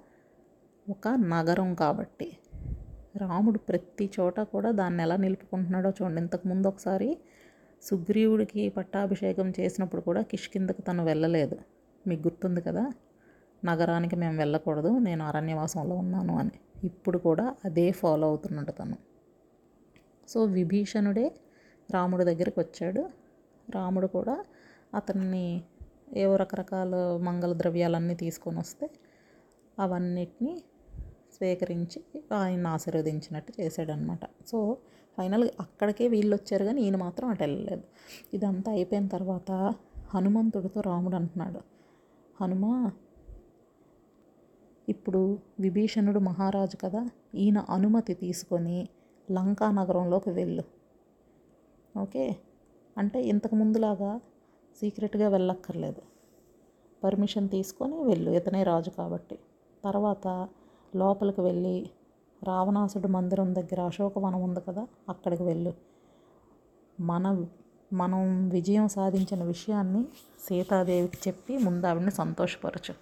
ఒక 0.91 1.09
నగరం 1.09 1.75
కాబట్టి. 1.75 2.37
రాముడు 3.17 3.59
ప్రతి 3.59 4.11
చోట 4.21 4.41
కూడా 4.41 4.71
దాన్ని 4.71 5.03
ఎలా 5.03 5.17
నిలుపుకుంటున్నాడో 5.17 5.91
చూడండి. 5.91 6.21
ఇంతకుముందు 6.21 6.69
ఒకసారి 6.69 7.19
సుగ్రీవుడికి 7.83 8.69
పట్టాభిషేకం 8.69 9.53
చేసినప్పుడు 9.61 10.01
కూడా 10.01 10.23
కిష్కిందకు 10.23 10.83
తను 10.83 11.05
వెళ్ళలేదు. 11.05 11.59
మీకు 12.07 12.21
గుర్తుంది 12.21 12.61
కదా? 12.61 12.93
నగరానికి 13.65 14.17
మేము 14.17 14.39
వెళ్ళకూడదు 14.39 14.99
నేను 14.99 15.25
అరణ్యవాసంలో 15.25 15.97
ఉన్నాను 15.97 16.39
అని. 16.39 16.51
ఇప్పుడు 16.85 17.19
కూడా 17.19 17.57
అదే 17.65 17.93
ఫాలో 17.93 18.29
అవుతున్నాడు 18.29 18.71
తను. 18.71 18.97
సో 20.29 20.45
విభీషణుడే 20.45 21.35
రాముడి 21.91 22.25
దగ్గరికి 22.25 22.61
వచ్చాడు. 22.61 23.11
రాముడు 23.71 24.07
కూడా 24.07 24.45
అతన్ని 24.95 25.63
ఏవో 26.15 26.37
రకరకాల 26.37 27.19
మంగళ 27.23 27.53
ద్రవ్యాలన్నీ 27.53 28.15
తీసుకొని 28.15 28.59
వస్తే 28.59 28.91
అవన్నిటినీ 29.79 30.63
స్వీకరించి 31.35 32.05
ఆయన 32.35 32.67
ఆశీర్వదించినట్టు 32.67 33.53
చేశాడనమాట 33.61 34.21
సో 34.47 34.77
ఫైనల్గా 35.19 35.51
అక్కడికే 35.61 36.09
వీళ్ళు 36.09 36.37
వచ్చారు 36.37 36.65
కానీ 36.65 36.83
ఈయన 36.83 36.97
మాత్రం 36.97 37.29
అటు 37.29 37.43
వెళ్ళలేదు. 37.43 37.83
ఇదంతా 38.35 38.73
అయిపోయిన 38.73 39.07
తర్వాత 39.07 39.75
హనుమంతుడితో 40.15 40.81
రాముడు 40.81 41.17
అంటున్నాడు. 41.17 41.72
హనుమా 42.41 42.93
ఇప్పుడు 44.89 45.39
విభీషణుడు 45.61 46.19
మహారాజు 46.19 46.77
కదా 46.77 47.11
ఈయన 47.35 47.59
అనుమతి 47.59 48.15
తీసుకొని 48.15 48.89
లంకా 49.31 49.71
నగరంలోకి 49.71 50.31
వెళ్ళు. 50.31 50.65
ఓకే? 51.99 52.37
అంటే 52.99 53.23
ఇంతకు 53.23 53.57
ముందులాగా 53.57 54.21
సీక్రెట్గా 54.81 55.29
వెళ్ళక్కర్లేదు. 55.29 56.03
పర్మిషన్ 57.05 57.49
తీసుకొని 57.49 58.05
వెళ్ళు 58.05 58.31
ఇతనే 58.31 58.63
రాజు 58.63 58.91
కాబట్టి. 58.91 59.39
తర్వాత 59.85 60.49
లోపలికి 60.97 61.41
వెళ్ళి 61.41 61.91
రావణాసుడు 62.43 63.09
మందిరం 63.09 63.55
దగ్గర 63.55 63.81
అశోకవనం 63.81 64.43
ఉంది 64.43 64.61
కదా 64.61 64.89
అక్కడికి 65.09 65.43
వెళ్ళు. 65.43 65.75
మన 67.01 67.47
మనం 67.93 68.49
విజయం 68.49 68.89
సాధించిన 68.89 69.43
విషయాన్ని 69.45 70.03
సీతాదేవికి 70.47 71.19
చెప్పి 71.29 71.59
ముందు 71.59 71.87
ఆవిడని 71.87 72.11
సంతోషపరచు. 72.11 72.95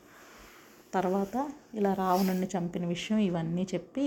తర్వాత 0.95 1.35
ఇలా 1.75 1.95
రావణుడిని 1.95 2.49
చంపిన 2.55 2.85
విషయం 2.87 3.19
ఇవన్నీ 3.19 3.65
చెప్పి 3.75 4.07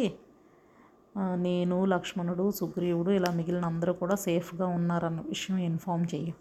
నేను 1.47 1.85
లక్ష్మణుడు 1.85 2.51
సుగ్రీవుడు 2.51 3.11
ఇలా 3.11 3.29
మిగిలిన 3.31 3.65
అందరూ 3.65 3.93
కూడా 3.93 4.15
సేఫ్గా 4.15 4.67
ఉన్నారన్న 4.67 5.21
విషయం 5.27 5.57
ఇన్ఫామ్ 5.57 6.05
చెయ్యి. 6.13 6.33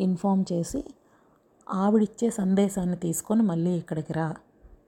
ఇన్ఫామ్ 0.00 0.44
చేసి 0.52 0.80
ఆవిడిచ్చే 1.66 2.30
సందేశాన్ని 2.30 2.96
తీసుకొని 2.96 3.42
మళ్ళీ 3.42 3.72
ఇక్కడికి 3.72 4.12
రా 4.12 4.28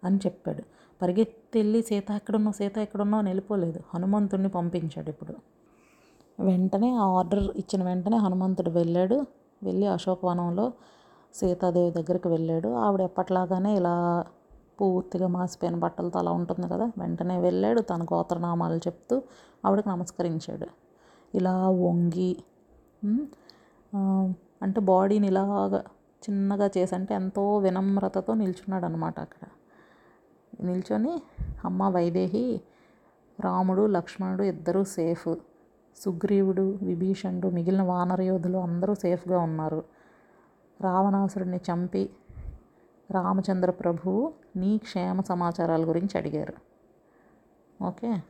అని 0.04 0.18
చెప్పాడు. 0.26 0.62
పరిగెత్తి 1.02 1.59
వెళ్ళి 1.59 1.83
సీత 1.83 2.11
ఎక్కడున్నావు 2.11 2.56
సీత 2.56 2.78
ఎక్కడున్నావు 2.78 3.22
అని 3.22 3.30
వెళ్ళిపోలేదు. 3.30 3.80
హనుమంతుడిని 3.94 4.48
పంపించాడు 4.48 5.11
ఇప్పుడు. 5.11 5.35
వెంటనే 6.48 6.88
ఆ 7.03 7.05
ఆర్డర్ 7.18 7.44
ఇచ్చిన 7.62 7.81
వెంటనే 7.88 8.16
హనుమంతుడు 8.16 8.70
వెళ్ళాడు. 8.70 9.16
వెళ్ళి 9.62 9.87
అశోకవనంలో 9.94 10.66
సీతాదేవి 11.35 11.90
దగ్గరికి 11.98 12.29
వెళ్ళాడు. 12.35 12.68
ఆవిడ 12.85 13.00
ఎప్పట్లాగానే 13.00 13.70
ఇలా 13.81 13.94
పూర్తిగా 14.81 15.26
మాసిపోయిన 15.37 15.76
బట్టలతో 15.85 16.18
అలా 16.18 16.33
ఉంటుంది 16.40 16.66
కదా 16.72 16.87
వెంటనే 16.98 17.37
వెళ్ళాడు. 17.40 17.81
తన 17.90 18.05
గోత్రనామాలు 18.12 18.79
చెప్తూ 18.87 19.16
ఆవిడకి 19.66 19.88
నమస్కరించాడు. 19.88 20.68
ఇలా 21.35 21.55
వంగి 21.85 22.31
అంటే 24.62 24.81
బాడీని 24.90 25.26
ఇలాగా 25.33 25.81
చిన్నగా 26.22 26.66
చేసి 26.76 26.92
అంటే 26.94 27.12
ఎంతో 27.14 27.42
వినమ్రతతో 27.64 28.33
నిల్చున్నాడు 28.35 28.85
అనమాట 28.85 29.16
అక్కడ. 29.20 29.44
నిల్చొని 30.66 31.12
అమ్మ 31.64 31.88
వైదేహి 31.88 32.44
రాముడు 33.38 33.85
లక్ష్మణుడు 33.96 34.44
ఇద్దరూ 34.53 34.83
సేఫ్. 34.96 35.29
సుగ్రీవుడు 35.96 36.79
విభీషణుడు 36.83 37.48
మిగిలిన 37.48 37.83
వానర 37.83 38.22
యోధులు 38.22 38.59
అందరూ 38.59 38.94
సేఫ్గా 38.94 39.38
ఉన్నారు. 39.38 39.85
రావణాసురుడిని 40.81 41.57
చంపి 41.57 42.11
రామచంద్ర 43.11 43.70
ప్రభువు 43.70 44.33
నీ 44.57 44.79
క్షేమ 44.79 45.20
సమాచారాల 45.20 45.88
గురించి 45.88 46.18
అడిగారు. 46.18 46.53
ఓకే? 47.85 48.22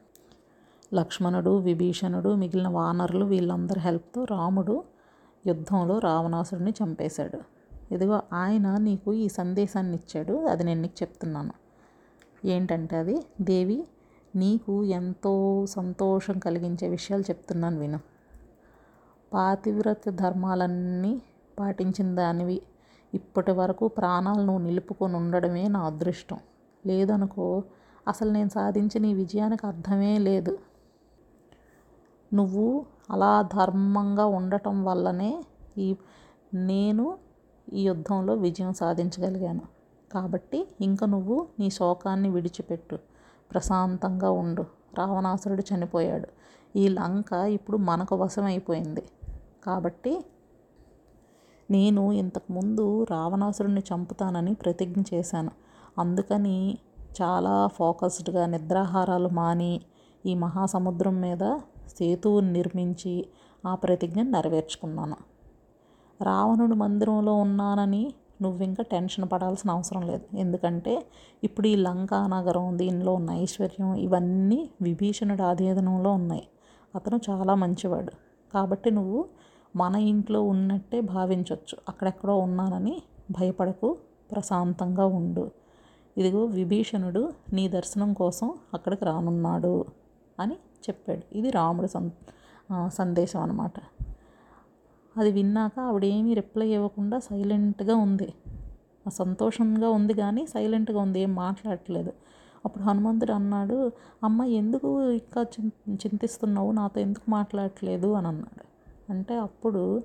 లక్ష్మణుడు 0.95 1.59
విభీషణుడు 1.59 2.35
మిగిలిన 2.35 2.69
వానరులు 2.69 3.25
వీళ్ళందరి 3.25 3.81
హెల్ప్తో 3.81 4.25
రాముడు 4.25 4.85
యుద్ధంలో 5.47 5.99
రావణాసురుడిని 5.99 6.75
చంపేశాడు. 6.85 7.41
ఇదిగో 7.95 8.23
ఆయన 8.33 8.77
నీకు 8.77 9.13
ఈ 9.13 9.29
సందేశాన్ని 9.29 9.97
ఇచ్చాడు. 9.97 10.33
అది 10.33 10.65
నేను 10.65 10.83
నీకు 10.83 11.03
చెప్తున్నాను. 11.03 11.51
ఏంటంటే 12.45 12.97
అది? 12.97 13.27
దేవి 13.41 13.87
నీకు 14.37 14.85
ఎంతో 14.85 15.67
సంతోషం 15.67 16.39
కలిగించే 16.39 16.89
విషయాలు 16.89 17.23
చెప్తున్నాను 17.23 17.79
విను. 17.79 18.01
పాతివ్రత 19.33 20.09
ధర్మాలన్నీ 20.09 21.23
పాటించిన 21.59 22.15
దానివి 22.15 22.63
ఇప్పటి 23.15 23.53
వరకు 23.53 23.89
ప్రాణాలను 23.89 24.59
నిలుపుకొని 24.59 25.17
ఉండడమే 25.17 25.69
నా 25.69 25.81
అదృష్టం. 25.81 26.39
లేదనుకో 26.87 27.63
అసలు 28.09 28.31
నేను 28.31 28.49
సాధించిన 28.49 29.05
ఈ 29.05 29.15
విజయానికి 29.15 29.67
అర్థమే 29.67 30.19
లేదు. 30.19 30.59
నువ్వు 32.35 32.87
అలా 33.11 33.43
ధర్మంగా 33.43 34.27
ఉండటం 34.27 34.85
వల్లనే 34.85 35.45
ఈ 35.79 35.97
నేను 36.55 37.19
ఈ 37.73 37.83
యుద్ధంలో 37.83 38.35
విజయం 38.35 38.73
సాధించగలిగాను. 38.73 39.61
కాబట్టి 40.13 40.69
ఇంక 40.81 41.05
నువ్వు 41.05 41.47
నీ 41.59 41.71
శోకాన్ని 41.71 42.29
విడిచిపెట్టు. 42.29 42.99
ప్రశాంతంగా 43.53 44.31
ఉండు. 44.31 44.65
రావణాసురుడు 44.99 45.75
చనిపోయాడు. 45.75 46.29
ఈ 46.79 46.89
లంక 46.89 47.33
ఇప్పుడు 47.33 47.77
మనకు 47.77 48.17
వశమైపోయింది. 48.17 49.03
కాబట్టి 49.65 50.25
నేను 51.71 52.13
ఇంతకుముందు 52.13 53.07
రావణాసురుడిని 53.11 53.81
చంపుతానని 53.81 54.55
ప్రతిజ్ఞ 54.55 55.03
చేశాను. 55.15 55.51
అందుకని 55.99 56.79
చాలా 57.23 57.67
ఫోకస్డ్గా 57.67 58.47
నిద్రాహారాలు 58.47 59.29
మాని 59.29 59.81
ఈ 60.27 60.35
మహాసముద్రం 60.35 61.21
మీద 61.21 61.59
సేతువుని 61.87 62.53
నిర్మించి 62.53 63.29
ఆ 63.67 63.75
ప్రతిజ్ఞను 63.75 64.31
నెరవేర్చుకున్నాను. 64.31 65.17
రావణుడు 66.25 66.75
మందిరంలో 66.75 67.35
ఉన్నానని 67.35 68.15
నువ్వు 68.43 68.63
ఇంకా 68.63 68.83
టెన్షన్ 68.83 69.29
పడాల్సిన 69.33 69.71
అవసరం 69.71 70.03
లేదు. 70.03 70.37
ఎందుకంటే 70.37 71.07
ఇప్పుడు 71.45 71.67
ఈ 71.67 71.77
లంకా 71.77 72.27
నగరం 72.27 72.79
దీనిలో 72.79 73.15
ఉన్న 73.15 73.31
ఐశ్వర్యం 73.31 73.95
ఇవన్నీ 73.95 74.71
విభీషణుడి 74.83 75.43
ఆధీనంలో 75.43 76.13
ఉన్నాయి. 76.13 76.47
అతను 76.95 77.21
చాలా 77.31 77.55
మంచివాడు. 77.55 78.13
కాబట్టి 78.55 78.91
నువ్వు 78.91 79.21
మన 79.77 79.97
ఇంట్లో 79.97 80.43
ఉన్నట్టే 80.43 81.01
భావించవచ్చు 81.01 81.77
అక్కడెక్కడో 81.89 82.37
ఉన్నానని 82.37 83.03
భయపడకు 83.31 83.99
ప్రశాంతంగా 84.33 85.07
ఉండు. 85.07 85.51
ఇదిగో 86.19 86.45
విభీషణుడు 86.45 87.33
నీ 87.53 87.69
దర్శనం 87.69 88.13
కోసం 88.13 88.49
అక్కడికి 88.75 89.05
రానున్నాడు 89.05 89.85
అని 90.41 90.55
చెప్పాడు. 90.89 91.37
ఇది 91.37 91.51
రాముడు 91.51 91.87
సం 91.87 92.13
సందేశం 92.89 93.41
అనమాట 93.41 93.79
అది 95.17 95.31
విన్నాక 95.31 95.81
ఆవిడేమీ 95.81 96.35
రిప్లై 96.35 96.69
ఇవ్వకుండా 96.69 97.19
సైలెంట్గా 97.19 97.97
ఉంది. 97.97 98.33
సంతోషంగా 99.13 99.89
ఉంది 99.89 100.15
కానీ 100.15 100.47
సైలెంట్గా 100.47 101.01
ఉంది 101.01 101.21
ఏం 101.21 101.35
మాట్లాడట్లేదు. 101.35 102.13
అప్పుడు 102.65 102.85
హనుమంతుడు 102.85 103.33
అన్నాడు 103.33 103.93
అమ్మ 104.25 104.45
ఎందుకు 104.45 105.11
ఇంకా 105.11 105.47
చింతిస్తున్నావు? 105.93 106.73
నాతో 106.73 107.01
ఎందుకు 107.01 107.31
మాట్లాడట్లేదు? 107.31 108.13
అని 108.13 108.29
అన్నాడు. 108.29 108.65
అంటే 109.13 109.35
అప్పుడు 109.39 110.03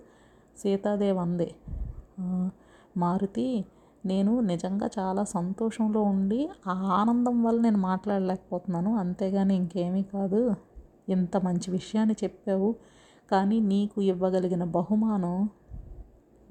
సీతాదేవి 0.57 1.19
అంది 1.19 1.55
మారుతి 2.97 3.65
నేను 4.05 4.39
నిజంగా 4.39 4.89
చాలా 4.99 5.23
సంతోషంలో 5.23 6.01
ఉండి 6.01 6.49
ఆ 6.67 6.73
ఆనందం 7.01 7.43
వల్ల 7.43 7.61
నేను 7.61 7.77
మాట్లాడలేకపోతున్నాను. 7.77 8.95
అంతేగాని 8.95 9.55
ఇంకేమీ 9.55 10.03
కాదు. 10.03 10.55
ఇంత 11.09 11.37
మంచి 11.37 11.71
విషయాన్ని 11.71 12.15
చెప్పావు. 12.23 12.75
కానీ 13.31 13.59
నీకు 13.59 14.01
ఇవ్వగలిగిన 14.01 14.63
బహుమానం 14.63 15.49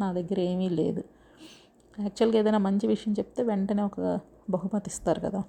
నా 0.01 0.13
దగ్గర 0.13 0.41
ఏమీ 0.41 0.69
లేదు. 0.69 1.03
యాక్చువల్గా 2.01 2.39
ఏదైనా 2.39 2.59
మంచి 2.59 2.87
విషయం 2.87 3.13
చెప్తే 3.19 3.43
వెంటనే 3.43 3.83
ఒక 3.83 4.01
బహుమతి 4.51 4.91
ఇస్తారు 4.91 5.21
కదా. 5.21 5.45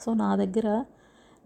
సో 0.00 0.14
నా 0.14 0.36
దగ్గర 0.36 0.84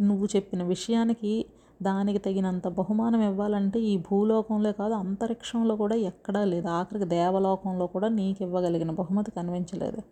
నువ్వు 0.01 0.29
చెప్పిన 0.37 0.63
విషయానికి 0.63 1.47
దానికి 1.83 2.19
తగినంత 2.19 2.69
బహుమానం 2.69 3.23
ఇవ్వాలంటే 3.23 3.81
ఈ 3.81 3.99
భూలోకంలో 3.99 4.73
కాదు 4.73 4.95
అంతరిక్షంలో 4.95 5.77
కూడా 5.77 5.97
ఎక్కడా 5.97 6.45
లేదు. 6.45 6.69
ఆఖరికి 6.69 7.05
దేవలోకంలో 7.05 7.87
కూడా 7.87 8.09
నీకు 8.09 8.43
ఇవ్వగలిగిన 8.43 8.91
బహుమతి 8.91 9.31
కనిపించలేదు. 9.31 10.03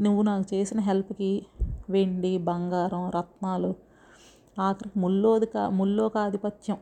నువ్వు 0.00 0.22
నాకు 0.22 0.54
చేసిన 0.54 0.80
హెల్ప్కి 0.80 1.46
వెండి 1.90 2.38
బంగారం 2.38 3.10
రత్నాలు 3.10 3.74
ఆఖరికి 4.60 4.98
ముల్లోది 4.98 5.46
కా 5.46 5.68
ముల్లోకాధిపత్యం 5.68 6.76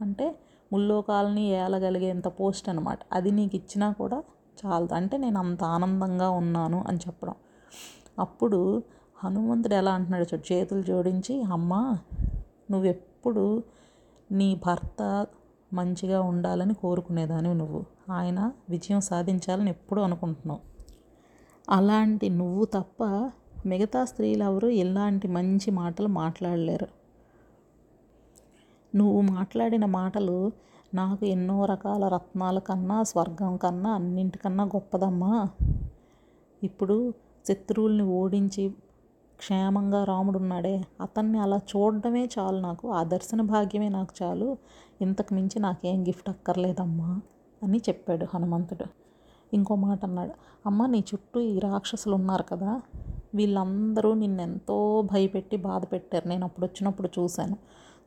అంటే 0.00 0.38
ముల్లోకాలని 0.72 1.44
ఏలగలిగేంత 1.46 2.28
పోస్ట్ 2.28 2.68
అనమాట 2.68 2.98
అది 3.12 3.30
నీకు 3.30 3.56
ఇచ్చినా 3.56 3.92
కూడా 3.92 4.22
చాలదు. 4.66 4.94
అంటే 4.94 5.16
నేను 5.16 5.38
అంత 5.38 5.64
ఆనందంగా 5.64 6.30
ఉన్నాను 6.30 6.84
అని 6.88 6.98
చెప్పడం. 6.98 7.34
అప్పుడు 8.18 8.82
హనుమంతుడు 9.24 9.74
ఎలా 9.74 9.92
అంటున్నాడు 9.92 10.34
చూడు 10.34 10.52
చేతులు 10.52 10.82
జోడించి 10.82 11.42
అమ్మ 11.42 11.98
నువ్వెప్పుడు 12.70 13.62
నీ 14.32 14.60
భర్త 14.66 15.26
మంచిగా 15.72 16.20
ఉండాలని 16.20 16.74
కోరుకునేదానివి 16.74 17.54
నువ్వు. 17.54 17.84
ఆయన 18.12 18.52
విజయం 18.70 19.00
సాధించాలని 19.00 19.70
ఎప్పుడూ 19.70 20.02
అనుకుంటున్నావు. 20.02 20.60
అలాంటి 21.70 22.28
నువ్వు 22.28 22.64
తప్ప 22.64 23.30
మిగతా 23.66 24.04
స్త్రీలు 24.04 24.44
ఎవరు 24.44 24.68
ఇలాంటి 24.68 25.28
మంచి 25.28 25.70
మాటలు 25.70 26.08
మాట్లాడలేరు. 26.08 26.99
నువ్వు 28.96 29.20
మాట్లాడిన 29.20 29.84
మాటలు 29.84 30.52
నాకు 30.94 31.26
ఎన్నో 31.26 31.64
రకాల 31.64 32.08
రత్నాల 32.08 32.58
కన్నా 32.58 33.02
స్వర్గం 33.02 33.56
కన్నా 33.56 33.90
అన్నింటికన్నా 33.90 34.64
గొప్పదమ్మా. 34.64 35.48
ఇప్పుడు 36.62 37.14
శత్రువుల్ని 37.48 38.04
ఓడించి 38.04 38.74
క్షేమంగా 39.38 40.04
రాముడున్నాడే. 40.04 40.84
అతన్ని 41.00 41.38
అలా 41.38 41.56
చూడడమే 41.56 42.28
చాలు 42.38 42.60
నాకు. 42.60 42.90
ఆ 42.90 43.02
దర్శన 43.02 43.40
భాగ్యమే 43.40 43.88
నాకు 43.88 44.14
చాలు. 44.22 44.56
ఇంతకు 45.00 45.34
మించి 45.34 45.60
నాకేం 45.60 46.02
గిఫ్ట్ 46.02 46.28
అక్కర్లేదమ్మా 46.28 47.20
అని 47.62 47.78
చెప్పాడు 47.78 48.26
హనుమంతుడు. 48.34 48.84
ఇంకో 49.54 49.74
మాట 49.74 50.04
అన్నాడు. 50.04 50.32
అమ్మ 50.66 50.86
నీ 50.86 50.98
చుట్టూ 50.98 51.40
ఈ 51.40 51.58
రాక్షసులు 51.58 52.14
ఉన్నారు 52.14 52.42
కదా. 52.42 52.82
వీళ్ళందరూ 53.34 54.14
నిన్నెంతో 54.14 55.02
భయపెట్టి 55.02 55.56
బాధ 55.56 55.84
పెట్టారు. 55.84 56.28
నేను 56.28 56.44
అప్పుడు 56.44 56.66
వచ్చినప్పుడు 56.66 57.08
చూశాను. 57.18 57.56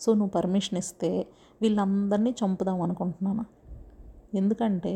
సో 0.04 0.10
నువ్వు 0.14 0.32
పర్మిషన్ 0.32 0.78
ఇస్తే 0.78 1.12
వీళ్ళందరినీ 1.62 2.32
చంపుదాం 2.42 2.80
అనుకుంటున్నాను? 2.82 3.44
ఎందుకంటే 4.38 4.94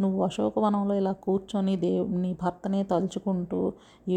నువ్వు 0.00 0.18
అశోకవనంలో 0.24 0.94
ఇలా 0.94 1.12
కూర్చొని 1.24 1.74
దేవు 1.76 2.06
నీ 2.16 2.30
భర్తనే 2.42 2.80
తలుచుకుంటూ 2.82 3.58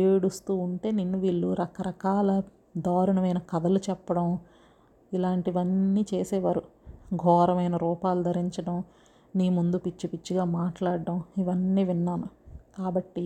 ఏడుస్తూ 0.03 0.53
ఉంటే 0.67 0.91
నిన్ను 0.91 1.17
వీళ్ళు 1.19 1.49
రకరకాల 1.53 2.29
దారుణమైన 2.77 3.39
కథలు 3.51 3.79
చెప్పడం 3.89 4.27
ఇలాంటివన్నీ 5.13 6.05
చేసేవారు. 6.13 6.63
ఘోరమైన 7.15 7.75
రూపాలు 7.77 8.21
ధరించడం 8.23 8.77
నీ 9.35 9.45
ముందు 9.49 9.77
పిచ్చి 9.77 10.07
పిచ్చిగా 10.07 10.43
మాట్లాడడం 10.59 11.17
ఇవన్నీ 11.37 11.83
విన్నాను. 11.83 12.27
కాబట్టి 12.77 13.25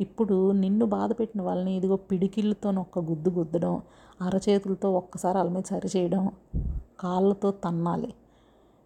ఇప్పుడు 0.00 0.52
నిన్ను 0.52 0.86
బాధ 0.86 1.12
పెట్టిన 1.12 1.42
వాళ్ళని 1.42 1.76
ఇదిగో 1.76 1.96
పిడికిళ్ళతో 1.96 2.70
ఒక్క 2.80 2.98
గుద్దు 2.98 3.30
గుద్దడం 3.30 3.80
అరచేతులతో 4.22 4.92
ఒక్కసారి 4.92 5.36
వాళ్ళ 5.38 5.50
మీద 5.50 5.62
సరి 5.62 5.88
చేయడం 5.96 6.30
కాళ్ళతో 7.00 7.50
తన్నాలి. 7.50 8.14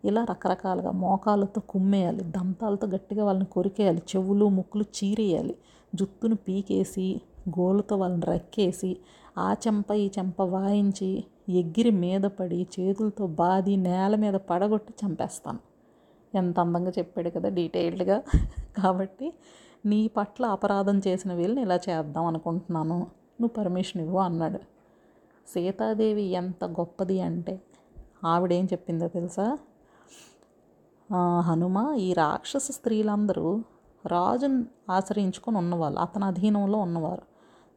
ఇలా 0.04 0.24
రకరకాలుగా 0.24 0.90
మోకాళ్ళతో 0.90 1.60
కుమ్మేయాలి 1.60 2.24
దంతాలతో 2.24 2.86
గట్టిగా 2.86 3.24
వాళ్ళని 3.24 3.46
కొరికేయాలి 3.46 4.02
చెవులు 4.16 4.48
ముక్కులు 4.48 4.84
చీరేయాలి 4.98 5.54
జుత్తును 5.94 6.36
పీకేసి 6.36 7.20
గోలతో 7.48 7.96
వాళ్ళని 7.96 8.26
రెక్కేసి 8.26 8.96
ఆ 9.38 9.54
చెంప 9.66 9.92
ఈ 9.92 10.10
చెంప 10.18 10.40
వాయించి 10.40 11.24
ఎగిరి 11.48 11.90
మీద 11.90 12.20
పడి 12.20 12.66
చేతులతో 12.80 13.26
బాది 13.26 13.76
నేల 13.76 14.16
మీద 14.16 14.34
పడగొట్టి 14.34 14.92
చంపేస్తాను. 15.02 15.58
ఎంత 16.34 16.60
అందంగా 16.60 16.92
చెప్పాడు 16.98 17.30
కదా 17.30 17.48
డీటెయిల్డ్గా. 17.48 18.22
కాబట్టి 18.82 19.32
నీ 19.86 20.08
పట్ల 20.08 20.46
అపరాధం 20.46 20.98
చేసిన 21.06 21.32
వీళ్ళని 21.32 21.62
ఇలా 21.62 21.76
చేద్దాం 21.76 22.24
అనుకుంటున్నాను. 22.24 22.98
నువ్వు 23.40 23.48
పర్మిషన్ 23.48 24.02
ఇవ్వు 24.02 24.18
అన్నాడు. 24.18 24.58
సీతాదేవి 25.48 26.22
ఎంత 26.22 26.64
గొప్పది 26.64 27.20
అంటే 27.20 27.62
ఆవిడేం 28.24 28.64
చెప్పిందో 28.64 29.08
తెలుసా? 29.08 29.58
హనుమ 31.40 31.96
ఈ 31.98 32.12
రాక్షస 32.12 32.70
స్త్రీలందరూ 32.70 33.62
రాజును 34.06 34.64
ఆశ్రయించుకొని 34.90 35.58
ఉన్నవాళ్ళు 35.58 36.00
అతని 36.00 36.24
అధీనంలో 36.24 36.78
ఉన్నవారు. 36.78 37.22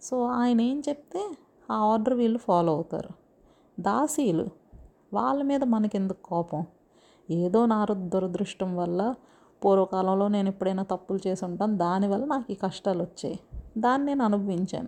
సో 0.01 0.25
ఆయన 0.25 0.61
ఏం 0.61 0.83
చెప్తే 0.89 1.37
ఆ 1.71 1.75
ఆర్డర్ 1.75 2.13
వీళ్ళు 2.13 2.39
ఫాలో 2.39 2.73
అవుతారు. 2.73 3.09
దాసీలు 3.79 4.47
వాళ్ళ 5.13 5.43
మీద 5.43 5.63
మనకెందుకు 5.63 6.23
కోపం? 6.23 6.65
ఏదో 7.29 7.65
నా 7.65 7.85
దురదృష్టం 7.91 8.75
వల్ల 8.77 9.13
పూర్వకాలంలో 9.65 10.27
నేను 10.27 10.49
ఎప్పుడైనా 10.49 10.83
తప్పులు 10.83 11.19
చేసి 11.27 11.45
ఉంటాను. 11.45 11.77
దానివల్ల 11.77 12.25
నాకు 12.25 12.51
ఈ 12.51 12.55
కష్టాలు 12.55 13.03
వచ్చాయి. 13.03 13.39
దాన్ని 13.77 14.05
నేను 14.05 14.23
అనుభవించాను. 14.23 14.87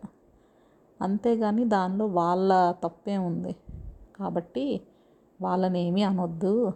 అంతేగాని 1.02 1.66
దానిలో 1.66 2.06
వాళ్ళ 2.06 2.72
తప్పే 2.84 3.18
ఉంది. 3.18 3.56
కాబట్టి 4.20 4.82
వాళ్ళని 5.42 5.82
ఏమీ 5.82 6.04
అనొద్దు. 6.04 6.74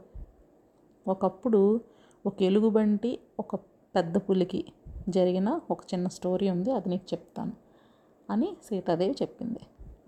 ఒకప్పుడు 1.07 1.81
ఒక 2.25 2.43
ఎలుగుబంటి 2.43 3.19
ఒక 3.39 3.55
పెద్ద 3.95 4.17
పులికి 4.17 4.65
జరిగిన 5.09 5.59
ఒక 5.71 5.79
చిన్న 5.93 6.07
స్టోరీ 6.07 6.49
ఉంది. 6.49 6.71
అది 6.71 6.89
నీకు 6.89 7.05
చెప్తాను 7.13 7.51
అని 8.29 8.57
సీతాదేవి 8.63 9.15
చెప్పింది. 9.21 9.59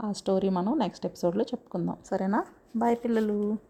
ఆ 0.01 0.11
స్టోరీ 0.11 0.49
మనం 0.49 0.79
నెక్స్ట్ 0.79 1.05
ఎపిసోడ్లో 1.05 1.43
చెప్పుకుందాం. 1.43 1.97
సరేనా? 2.05 2.45
బాయ్ 2.75 2.95
పిల్లలు. 2.95 3.57